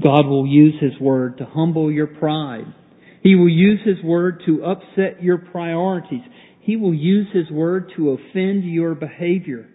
God 0.01 0.27
will 0.29 0.47
use 0.47 0.75
His 0.81 0.93
Word 1.01 1.39
to 1.39 1.45
humble 1.45 1.91
your 1.91 2.07
pride. 2.07 2.73
He 3.25 3.35
will 3.35 3.49
use 3.49 3.81
His 3.85 4.01
Word 4.05 4.45
to 4.47 4.63
upset 4.63 5.21
your 5.21 5.39
priorities. 5.39 6.23
He 6.61 6.77
will 6.77 6.95
use 6.95 7.27
His 7.33 7.51
Word 7.51 7.91
to 7.97 8.11
offend 8.11 8.63
your 8.63 8.95
behavior. 8.95 9.69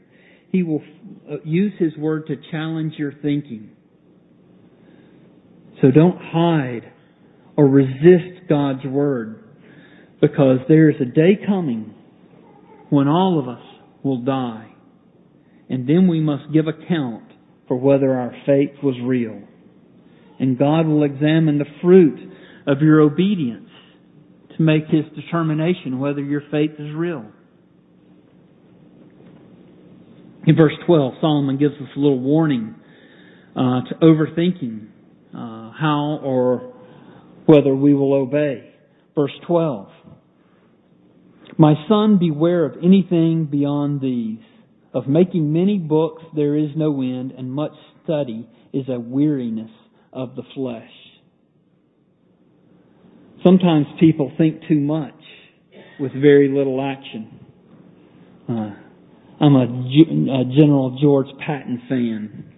He 0.54 0.64
will 0.64 0.84
uh, 1.30 1.42
use 1.44 1.74
His 1.80 1.98
Word 1.98 2.28
to 2.28 2.38
challenge 2.50 2.94
your 2.98 3.12
thinking. 3.12 3.73
So 5.84 5.91
don't 5.91 6.17
hide 6.17 6.93
or 7.58 7.67
resist 7.67 8.48
God's 8.48 8.86
Word 8.86 9.43
because 10.22 10.60
there 10.69 10.89
is 10.89 10.96
a 11.02 11.06
day 11.06 11.38
coming 11.46 11.93
when 12.89 13.10
all 13.10 13.38
of 13.38 13.50
us 13.50 13.63
will 14.02 14.24
die. 14.24 14.72
And 15.69 15.88
then 15.88 16.08
we 16.08 16.22
must 16.22 16.54
give 16.54 16.67
account 16.67 17.26
for 17.67 17.76
whether 17.76 18.13
our 18.13 18.32
faith 18.46 18.82
was 18.82 18.96
real. 19.04 19.41
And 20.39 20.58
God 20.58 20.88
will 20.88 21.04
examine 21.04 21.58
the 21.58 21.65
fruit 21.82 22.32
of 22.65 22.82
your 22.82 23.02
obedience 23.02 23.69
to 24.56 24.63
make 24.63 24.86
His 24.88 25.04
determination 25.22 26.00
whether 26.00 26.22
your 26.22 26.43
faith 26.50 26.72
is 26.80 26.96
real. 26.96 27.26
In 30.48 30.56
verse 30.56 30.74
12, 30.86 31.15
Solomon 31.19 31.58
gives 31.58 31.76
us 31.76 31.89
a 31.93 32.00
little 32.00 32.22
warning 32.22 32.76
uh, 33.54 33.82
to 33.89 33.96
overthinking 34.02 34.88
how 35.80 36.20
or 36.24 36.74
whether 37.46 37.74
we 37.74 37.94
will 37.94 38.14
obey. 38.14 38.74
Verse 39.16 39.32
12. 39.48 39.88
My 41.58 41.74
son, 41.88 42.18
beware 42.18 42.66
of 42.66 42.78
anything 42.84 43.46
beyond 43.46 44.02
these. 44.02 44.40
Of 44.94 45.08
making 45.08 45.52
many 45.52 45.80
books 45.80 46.24
there 46.36 46.56
is 46.56 46.70
no 46.76 47.02
end, 47.02 47.32
and 47.32 47.52
much 47.52 47.74
study 48.04 48.48
is 48.74 48.86
a 48.90 49.00
weariness 49.00 49.72
of 50.12 50.36
the 50.36 50.44
flesh. 50.56 50.90
Sometimes 53.44 53.88
people 54.00 54.32
think 54.38 54.62
too 54.68 54.80
much 54.80 55.16
with 56.00 56.12
very 56.14 56.50
little 56.50 56.82
action. 56.82 57.40
Uh, 58.48 58.74
I'm 59.44 59.56
a, 59.56 59.64
a 59.64 60.46
General 60.58 60.98
George 61.02 61.28
Patton 61.46 61.82
fan. 61.90 62.53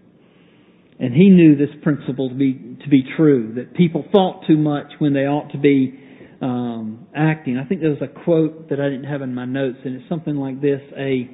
And 0.99 1.13
he 1.13 1.29
knew 1.29 1.55
this 1.58 1.75
principle 1.84 2.29
to 2.29 2.36
be 2.36 2.53
to 2.84 2.89
be 2.89 3.03
true 3.17 3.53
that 3.55 3.73
people 3.73 4.05
thought 4.13 4.43
too 4.47 4.58
much 4.58 4.88
when 4.99 5.13
they 5.13 5.25
ought 5.25 5.51
to 5.51 5.58
be 5.58 5.99
um, 6.41 7.08
acting. 7.13 7.58
I 7.58 7.65
think 7.65 7.81
there 7.81 7.89
was 7.89 8.01
a 8.01 8.23
quote 8.23 8.69
that 8.69 8.79
I 8.79 8.86
didn't 8.86 9.05
have 9.05 9.21
in 9.21 9.36
my 9.36 9.45
notes, 9.45 9.79
and 9.84 9.95
it's 9.95 10.08
something 10.08 10.36
like 10.36 10.62
this: 10.62 10.81
a 10.97 11.29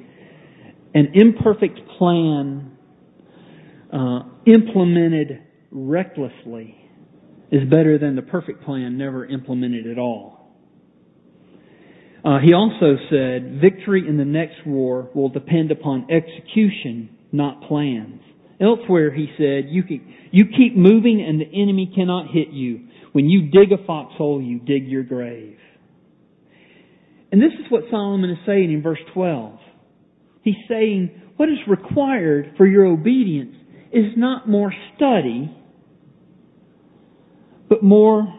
an 0.94 1.12
imperfect 1.14 1.78
plan 1.98 2.76
uh, 3.92 4.20
implemented 4.46 5.42
recklessly 5.70 6.76
is 7.50 7.68
better 7.68 7.98
than 7.98 8.16
the 8.16 8.22
perfect 8.22 8.64
plan 8.64 8.96
never 8.98 9.26
implemented 9.26 9.86
at 9.86 9.98
all. 9.98 10.38
Uh, 12.24 12.38
he 12.38 12.52
also 12.52 12.96
said, 13.10 13.60
victory 13.60 14.06
in 14.08 14.16
the 14.16 14.24
next 14.24 14.64
war 14.64 15.10
will 15.14 15.28
depend 15.28 15.70
upon 15.72 16.06
execution, 16.10 17.10
not 17.32 17.62
plans. 17.62 18.22
Elsewhere, 18.62 19.12
he 19.12 19.26
said, 19.36 19.66
you, 19.70 19.82
can, 19.82 20.14
you 20.30 20.44
keep 20.46 20.76
moving 20.76 21.24
and 21.26 21.40
the 21.40 21.60
enemy 21.60 21.90
cannot 21.94 22.28
hit 22.32 22.48
you. 22.50 22.86
When 23.12 23.28
you 23.28 23.50
dig 23.50 23.72
a 23.72 23.84
foxhole, 23.84 24.40
you 24.40 24.60
dig 24.60 24.86
your 24.86 25.02
grave. 25.02 25.58
And 27.32 27.40
this 27.40 27.52
is 27.58 27.70
what 27.70 27.84
Solomon 27.90 28.30
is 28.30 28.38
saying 28.46 28.72
in 28.72 28.82
verse 28.82 29.00
12. 29.14 29.58
He's 30.42 30.54
saying, 30.68 31.22
what 31.36 31.48
is 31.48 31.58
required 31.66 32.54
for 32.56 32.66
your 32.66 32.86
obedience 32.86 33.56
is 33.92 34.12
not 34.16 34.48
more 34.48 34.72
study, 34.94 35.54
but 37.68 37.82
more 37.82 38.32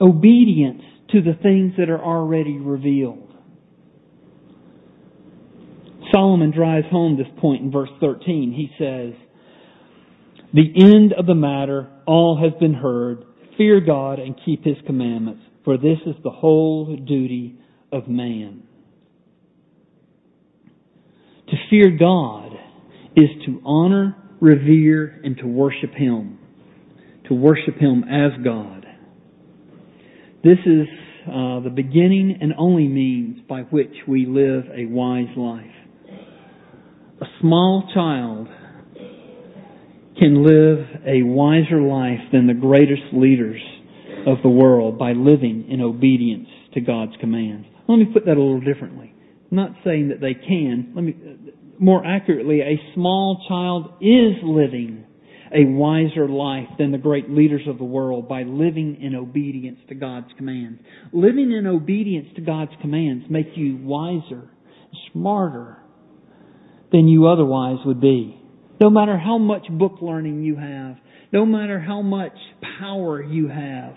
obedience 0.00 0.82
to 1.12 1.22
the 1.22 1.34
things 1.42 1.74
that 1.78 1.88
are 1.88 2.02
already 2.02 2.58
revealed. 2.58 3.32
Solomon 6.12 6.52
drives 6.52 6.86
home 6.90 7.16
this 7.16 7.26
point 7.40 7.62
in 7.62 7.70
verse 7.70 7.90
13. 8.00 8.52
He 8.52 8.70
says, 8.78 9.14
The 10.54 10.72
end 10.76 11.12
of 11.12 11.26
the 11.26 11.34
matter, 11.34 11.88
all 12.06 12.38
has 12.42 12.58
been 12.58 12.74
heard. 12.74 13.24
Fear 13.56 13.80
God 13.80 14.18
and 14.18 14.34
keep 14.44 14.64
His 14.64 14.76
commandments, 14.86 15.42
for 15.64 15.76
this 15.76 15.98
is 16.06 16.14
the 16.22 16.30
whole 16.30 16.96
duty 16.96 17.58
of 17.92 18.08
man. 18.08 18.62
To 21.48 21.56
fear 21.70 21.96
God 21.96 22.52
is 23.16 23.28
to 23.46 23.62
honor, 23.64 24.16
revere, 24.40 25.20
and 25.24 25.36
to 25.38 25.46
worship 25.46 25.92
Him 25.94 26.38
to 27.28 27.34
worship 27.34 27.76
Him 27.78 28.04
as 28.04 28.32
God. 28.44 28.86
This 30.44 30.58
is 30.64 30.86
uh, 31.26 31.60
the 31.60 31.72
beginning 31.74 32.38
and 32.40 32.52
only 32.58 32.86
means 32.86 33.38
by 33.48 33.62
which 33.62 33.92
we 34.06 34.26
live 34.26 34.64
a 34.74 34.86
wise 34.86 35.34
life. 35.36 35.64
A 37.20 37.26
small 37.40 37.88
child 37.94 38.48
can 40.18 40.44
live 40.44 40.86
a 41.06 41.22
wiser 41.22 41.80
life 41.80 42.20
than 42.32 42.46
the 42.46 42.54
greatest 42.54 43.12
leaders 43.12 43.60
of 44.26 44.38
the 44.42 44.48
world 44.48 44.98
by 44.98 45.12
living 45.12 45.66
in 45.70 45.80
obedience 45.80 46.48
to 46.74 46.80
God's 46.80 47.12
commands. 47.20 47.66
Let 47.88 47.96
me 47.96 48.06
put 48.12 48.24
that 48.26 48.36
a 48.36 48.42
little 48.42 48.60
differently. 48.60 49.14
I'm 49.50 49.56
not 49.56 49.72
saying 49.84 50.08
that 50.08 50.20
they 50.20 50.34
can. 50.34 50.92
Let 50.94 51.04
me, 51.04 51.14
more 51.78 52.04
accurately, 52.04 52.60
a 52.60 52.80
small 52.94 53.44
child 53.48 54.02
is 54.02 54.34
living 54.42 55.04
a 55.54 55.64
wiser 55.64 56.28
life 56.28 56.66
than 56.78 56.90
the 56.90 56.98
great 56.98 57.30
leaders 57.30 57.62
of 57.68 57.78
the 57.78 57.84
world 57.84 58.28
by 58.28 58.42
living 58.42 59.00
in 59.00 59.14
obedience 59.14 59.78
to 59.88 59.94
God's 59.94 60.26
commands. 60.36 60.80
Living 61.12 61.52
in 61.52 61.66
obedience 61.66 62.26
to 62.34 62.40
God's 62.40 62.72
commands 62.80 63.26
make 63.30 63.46
you 63.54 63.76
wiser, 63.76 64.50
smarter 65.12 65.78
than 66.90 67.06
you 67.06 67.28
otherwise 67.28 67.78
would 67.84 68.00
be. 68.00 68.40
No 68.80 68.90
matter 68.90 69.18
how 69.18 69.38
much 69.38 69.66
book 69.70 69.98
learning 70.02 70.42
you 70.42 70.56
have, 70.56 70.96
no 71.32 71.46
matter 71.46 71.80
how 71.80 72.02
much 72.02 72.36
power 72.78 73.22
you 73.22 73.48
have, 73.48 73.94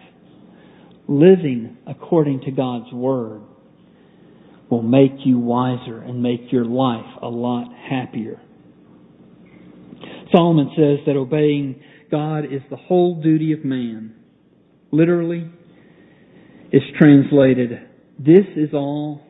living 1.07 1.77
according 1.87 2.41
to 2.41 2.51
God's 2.51 2.91
Word 2.93 3.41
will 4.69 4.83
make 4.83 5.25
you 5.25 5.39
wiser 5.39 6.01
and 6.01 6.21
make 6.21 6.51
your 6.51 6.65
life 6.65 7.05
a 7.21 7.27
lot 7.27 7.73
happier. 7.89 8.39
Solomon 10.33 10.69
says 10.75 10.99
that 11.07 11.15
obeying 11.15 11.81
God 12.11 12.45
is 12.45 12.61
the 12.69 12.77
whole 12.77 13.21
duty 13.21 13.51
of 13.51 13.65
man. 13.65 14.15
Literally, 14.91 15.49
it's 16.71 16.85
translated, 16.99 17.71
this 18.19 18.45
is 18.55 18.69
all, 18.73 19.21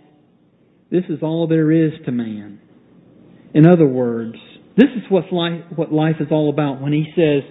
this 0.91 1.03
is 1.09 1.19
all 1.21 1.47
there 1.47 1.71
is 1.71 1.93
to 2.05 2.11
man. 2.11 2.59
In 3.53 3.65
other 3.65 3.87
words, 3.87 4.35
this 4.79 4.87
is 4.95 5.03
what 5.09 5.25
life, 5.33 5.61
what 5.75 5.91
life 5.91 6.15
is 6.21 6.27
all 6.31 6.49
about. 6.49 6.81
When 6.81 6.93
he 6.93 7.05
says, 7.13 7.43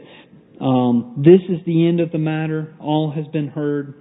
um, 0.63 1.23
this 1.23 1.41
is 1.51 1.65
the 1.67 1.87
end 1.87 2.01
of 2.01 2.11
the 2.11 2.19
matter, 2.19 2.75
all 2.81 3.13
has 3.15 3.27
been 3.27 3.49
heard. 3.49 3.95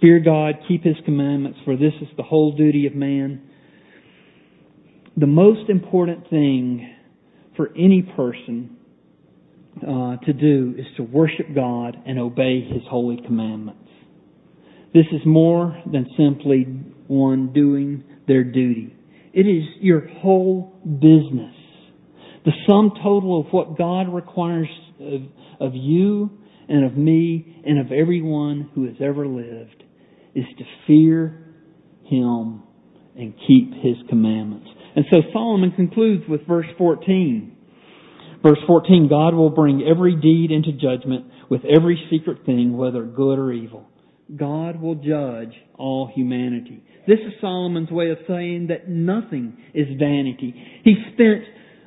Fear 0.00 0.20
God, 0.20 0.54
keep 0.66 0.82
His 0.82 0.96
commandments, 1.04 1.58
for 1.66 1.76
this 1.76 1.92
is 2.00 2.08
the 2.16 2.22
whole 2.22 2.56
duty 2.56 2.86
of 2.86 2.94
man. 2.94 3.42
The 5.18 5.26
most 5.26 5.68
important 5.68 6.30
thing 6.30 6.96
for 7.54 7.68
any 7.76 8.00
person 8.16 8.78
uh, 9.82 10.16
to 10.24 10.32
do 10.32 10.74
is 10.78 10.86
to 10.96 11.02
worship 11.02 11.54
God 11.54 11.98
and 12.06 12.18
obey 12.18 12.62
His 12.62 12.82
holy 12.88 13.20
commandments. 13.26 13.90
This 14.94 15.06
is 15.12 15.20
more 15.26 15.76
than 15.92 16.06
simply 16.16 16.64
one 17.08 17.52
doing 17.52 18.04
their 18.26 18.42
duty. 18.42 18.96
It 19.34 19.46
is 19.46 19.64
your 19.80 20.08
whole 20.08 20.80
business. 20.82 21.54
The 22.44 22.52
sum 22.68 22.92
total 23.02 23.40
of 23.40 23.46
what 23.52 23.76
God 23.76 24.12
requires 24.12 24.68
of, 25.00 25.22
of 25.60 25.74
you 25.74 26.30
and 26.68 26.84
of 26.84 26.96
me 26.96 27.62
and 27.66 27.78
of 27.78 27.92
everyone 27.92 28.70
who 28.74 28.86
has 28.86 28.96
ever 29.00 29.26
lived 29.26 29.82
is 30.34 30.44
to 30.58 30.64
fear 30.86 31.44
Him 32.04 32.62
and 33.16 33.34
keep 33.46 33.72
His 33.82 33.96
commandments. 34.08 34.68
And 34.96 35.04
so 35.10 35.18
Solomon 35.32 35.72
concludes 35.72 36.24
with 36.28 36.46
verse 36.46 36.66
14. 36.78 37.56
Verse 38.42 38.58
14, 38.66 39.08
God 39.08 39.34
will 39.34 39.50
bring 39.50 39.82
every 39.82 40.16
deed 40.16 40.50
into 40.50 40.72
judgment 40.72 41.26
with 41.50 41.60
every 41.64 42.00
secret 42.10 42.46
thing, 42.46 42.76
whether 42.76 43.04
good 43.04 43.38
or 43.38 43.52
evil. 43.52 43.86
God 44.34 44.80
will 44.80 44.94
judge 44.94 45.52
all 45.74 46.10
humanity. 46.14 46.82
This 47.06 47.18
is 47.18 47.32
Solomon's 47.40 47.90
way 47.90 48.10
of 48.10 48.18
saying 48.28 48.68
that 48.68 48.88
nothing 48.88 49.58
is 49.74 49.88
vanity. 49.98 50.54
He 50.84 50.94
spent 51.12 51.42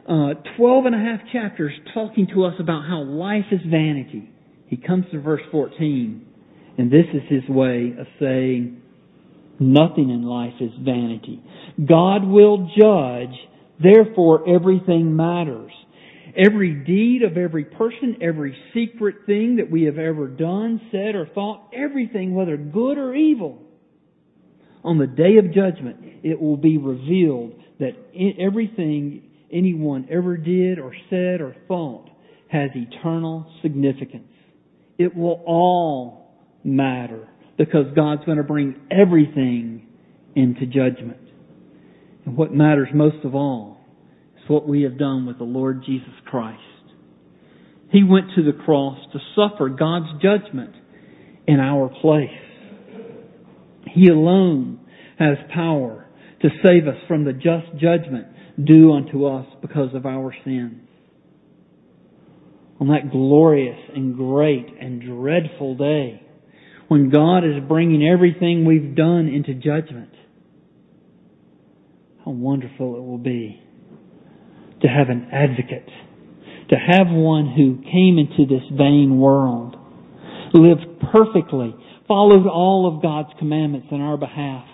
uh, 0.07 0.33
12 0.57 0.85
and 0.85 0.95
a 0.95 0.97
half 0.97 1.19
chapters 1.31 1.71
talking 1.93 2.27
to 2.33 2.43
us 2.45 2.55
about 2.59 2.83
how 2.87 3.03
life 3.03 3.45
is 3.51 3.61
vanity. 3.69 4.29
he 4.67 4.77
comes 4.77 5.05
to 5.11 5.21
verse 5.21 5.41
14, 5.51 6.25
and 6.77 6.91
this 6.91 7.05
is 7.13 7.21
his 7.29 7.47
way 7.49 7.93
of 7.97 8.07
saying, 8.19 8.81
nothing 9.59 10.09
in 10.09 10.23
life 10.23 10.53
is 10.59 10.71
vanity. 10.81 11.41
God 11.87 12.25
will 12.25 12.69
judge, 12.77 13.35
therefore 13.81 14.47
everything 14.49 15.15
matters. 15.15 15.71
Every 16.35 16.73
deed 16.73 17.21
of 17.21 17.37
every 17.37 17.63
person, 17.63 18.17
every 18.21 18.57
secret 18.73 19.17
thing 19.25 19.57
that 19.57 19.69
we 19.69 19.83
have 19.83 19.99
ever 19.99 20.27
done, 20.27 20.81
said, 20.91 21.15
or 21.15 21.27
thought, 21.33 21.69
everything, 21.73 22.33
whether 22.33 22.57
good 22.57 22.97
or 22.97 23.13
evil, 23.13 23.61
on 24.83 24.97
the 24.97 25.07
day 25.07 25.37
of 25.37 25.53
judgment, 25.53 25.97
it 26.23 26.41
will 26.41 26.57
be 26.57 26.77
revealed 26.77 27.53
that 27.79 27.93
everything 28.39 29.29
anyone 29.53 30.07
ever 30.09 30.37
did 30.37 30.79
or 30.79 30.93
said 31.09 31.41
or 31.41 31.55
thought 31.67 32.09
has 32.49 32.69
eternal 32.75 33.51
significance. 33.61 34.27
It 34.97 35.15
will 35.15 35.41
all 35.45 36.33
matter 36.63 37.27
because 37.57 37.85
God's 37.95 38.25
going 38.25 38.37
to 38.37 38.43
bring 38.43 38.75
everything 38.91 39.87
into 40.35 40.65
judgment. 40.65 41.19
And 42.25 42.37
what 42.37 42.53
matters 42.53 42.89
most 42.93 43.23
of 43.25 43.35
all 43.35 43.77
is 44.37 44.49
what 44.49 44.67
we 44.67 44.83
have 44.83 44.97
done 44.97 45.25
with 45.25 45.37
the 45.37 45.43
Lord 45.43 45.83
Jesus 45.85 46.13
Christ. 46.25 46.59
He 47.91 48.03
went 48.03 48.27
to 48.35 48.43
the 48.43 48.57
cross 48.65 48.97
to 49.13 49.19
suffer 49.35 49.69
God's 49.69 50.21
judgment 50.21 50.73
in 51.47 51.59
our 51.59 51.89
place. 52.01 52.29
He 53.93 54.07
alone 54.07 54.79
has 55.19 55.37
power 55.53 56.07
to 56.41 56.49
save 56.63 56.87
us 56.87 56.97
from 57.07 57.23
the 57.23 57.33
just 57.33 57.71
judgment 57.79 58.27
due 58.61 58.93
unto 58.93 59.25
us 59.25 59.47
because 59.61 59.89
of 59.95 60.05
our 60.05 60.33
sins. 60.43 60.87
On 62.79 62.87
that 62.87 63.11
glorious 63.11 63.79
and 63.95 64.15
great 64.15 64.67
and 64.79 65.01
dreadful 65.01 65.75
day, 65.75 66.21
when 66.87 67.09
God 67.09 67.39
is 67.39 67.63
bringing 67.67 68.07
everything 68.07 68.65
we've 68.65 68.95
done 68.95 69.27
into 69.27 69.53
judgment, 69.53 70.11
how 72.25 72.31
wonderful 72.31 72.95
it 72.95 73.01
will 73.01 73.17
be 73.17 73.61
to 74.81 74.87
have 74.87 75.09
an 75.09 75.29
advocate, 75.31 75.89
to 76.69 76.75
have 76.75 77.07
one 77.09 77.53
who 77.55 77.81
came 77.89 78.17
into 78.17 78.45
this 78.45 78.67
vain 78.77 79.17
world, 79.17 79.75
lived 80.53 80.85
perfectly, 81.11 81.73
followed 82.07 82.47
all 82.47 82.93
of 82.93 83.01
God's 83.01 83.29
commandments 83.39 83.87
in 83.91 84.01
our 84.01 84.17
behalf, 84.17 84.65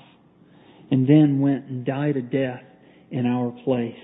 and 0.91 1.07
then 1.07 1.39
went 1.39 1.65
and 1.65 1.85
died 1.85 2.17
a 2.17 2.21
death 2.21 2.63
in 3.11 3.25
our 3.25 3.51
place, 3.63 3.95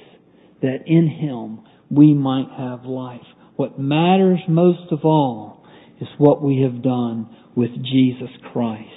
that 0.61 0.79
in 0.85 1.07
Him 1.07 1.61
we 1.89 2.13
might 2.13 2.49
have 2.57 2.85
life. 2.85 3.21
What 3.55 3.79
matters 3.79 4.39
most 4.47 4.91
of 4.91 5.05
all 5.05 5.65
is 6.01 6.07
what 6.17 6.41
we 6.41 6.61
have 6.61 6.83
done 6.83 7.35
with 7.55 7.71
Jesus 7.83 8.29
Christ. 8.51 8.89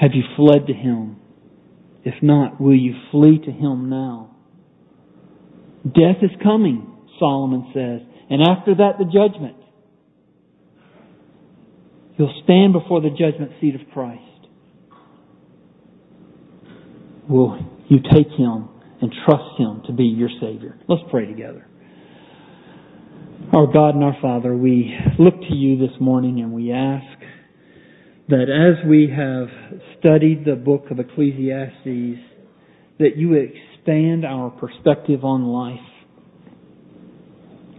Have 0.00 0.10
you 0.12 0.22
fled 0.36 0.66
to 0.66 0.74
Him? 0.74 1.16
If 2.04 2.22
not, 2.22 2.60
will 2.60 2.76
you 2.76 2.94
flee 3.10 3.38
to 3.38 3.50
Him 3.50 3.88
now? 3.88 4.36
Death 5.84 6.22
is 6.22 6.30
coming, 6.42 6.96
Solomon 7.18 7.70
says, 7.72 8.00
and 8.30 8.42
after 8.42 8.74
that 8.74 8.98
the 8.98 9.04
judgment. 9.04 9.56
You'll 12.16 12.40
stand 12.44 12.72
before 12.72 13.00
the 13.00 13.10
judgment 13.10 13.52
seat 13.60 13.74
of 13.74 13.80
Christ. 13.92 14.22
Will 17.28 17.58
you 17.88 17.98
take 18.12 18.28
Him 18.36 18.68
and 19.00 19.12
trust 19.24 19.58
Him 19.58 19.82
to 19.86 19.92
be 19.92 20.04
your 20.04 20.28
Savior? 20.40 20.78
Let's 20.88 21.02
pray 21.10 21.26
together. 21.26 21.66
Our 23.52 23.66
God 23.66 23.94
and 23.94 24.04
our 24.04 24.16
Father, 24.20 24.54
we 24.54 24.94
look 25.18 25.34
to 25.40 25.54
you 25.54 25.78
this 25.78 25.94
morning 26.00 26.40
and 26.40 26.52
we 26.52 26.72
ask 26.72 27.04
that 28.28 28.48
as 28.50 28.86
we 28.88 29.12
have 29.14 29.48
studied 29.98 30.44
the 30.44 30.56
book 30.56 30.90
of 30.90 30.98
Ecclesiastes, 30.98 32.20
that 32.98 33.16
you 33.16 33.34
expand 33.34 34.24
our 34.24 34.50
perspective 34.50 35.24
on 35.24 35.44
life, 35.44 35.78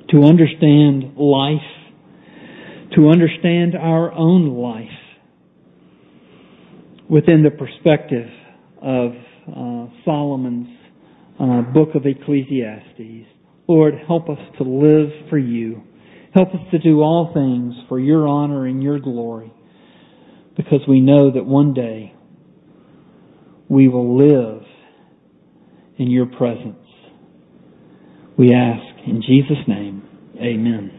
to 0.09 0.23
understand 0.23 1.17
life, 1.17 1.57
to 2.95 3.09
understand 3.09 3.75
our 3.75 4.11
own 4.11 4.55
life 4.55 4.87
within 7.09 7.43
the 7.43 7.51
perspective 7.51 8.29
of 8.81 9.13
uh, 9.47 9.87
Solomon's 10.03 10.67
uh, 11.39 11.61
book 11.73 11.89
of 11.95 12.05
Ecclesiastes. 12.05 13.27
Lord, 13.67 13.95
help 14.07 14.29
us 14.29 14.39
to 14.57 14.63
live 14.63 15.09
for 15.29 15.37
you. 15.37 15.83
Help 16.33 16.49
us 16.49 16.61
to 16.71 16.79
do 16.79 17.01
all 17.01 17.31
things 17.33 17.73
for 17.87 17.99
your 17.99 18.27
honor 18.27 18.65
and 18.65 18.83
your 18.83 18.99
glory 18.99 19.51
because 20.55 20.81
we 20.87 20.99
know 21.01 21.31
that 21.31 21.45
one 21.45 21.73
day 21.73 22.13
we 23.69 23.87
will 23.87 24.17
live 24.17 24.63
in 25.97 26.09
your 26.09 26.25
presence. 26.25 26.77
We 28.37 28.53
ask 28.53 28.83
in 29.07 29.21
Jesus' 29.21 29.65
name, 29.67 30.03
amen. 30.37 30.94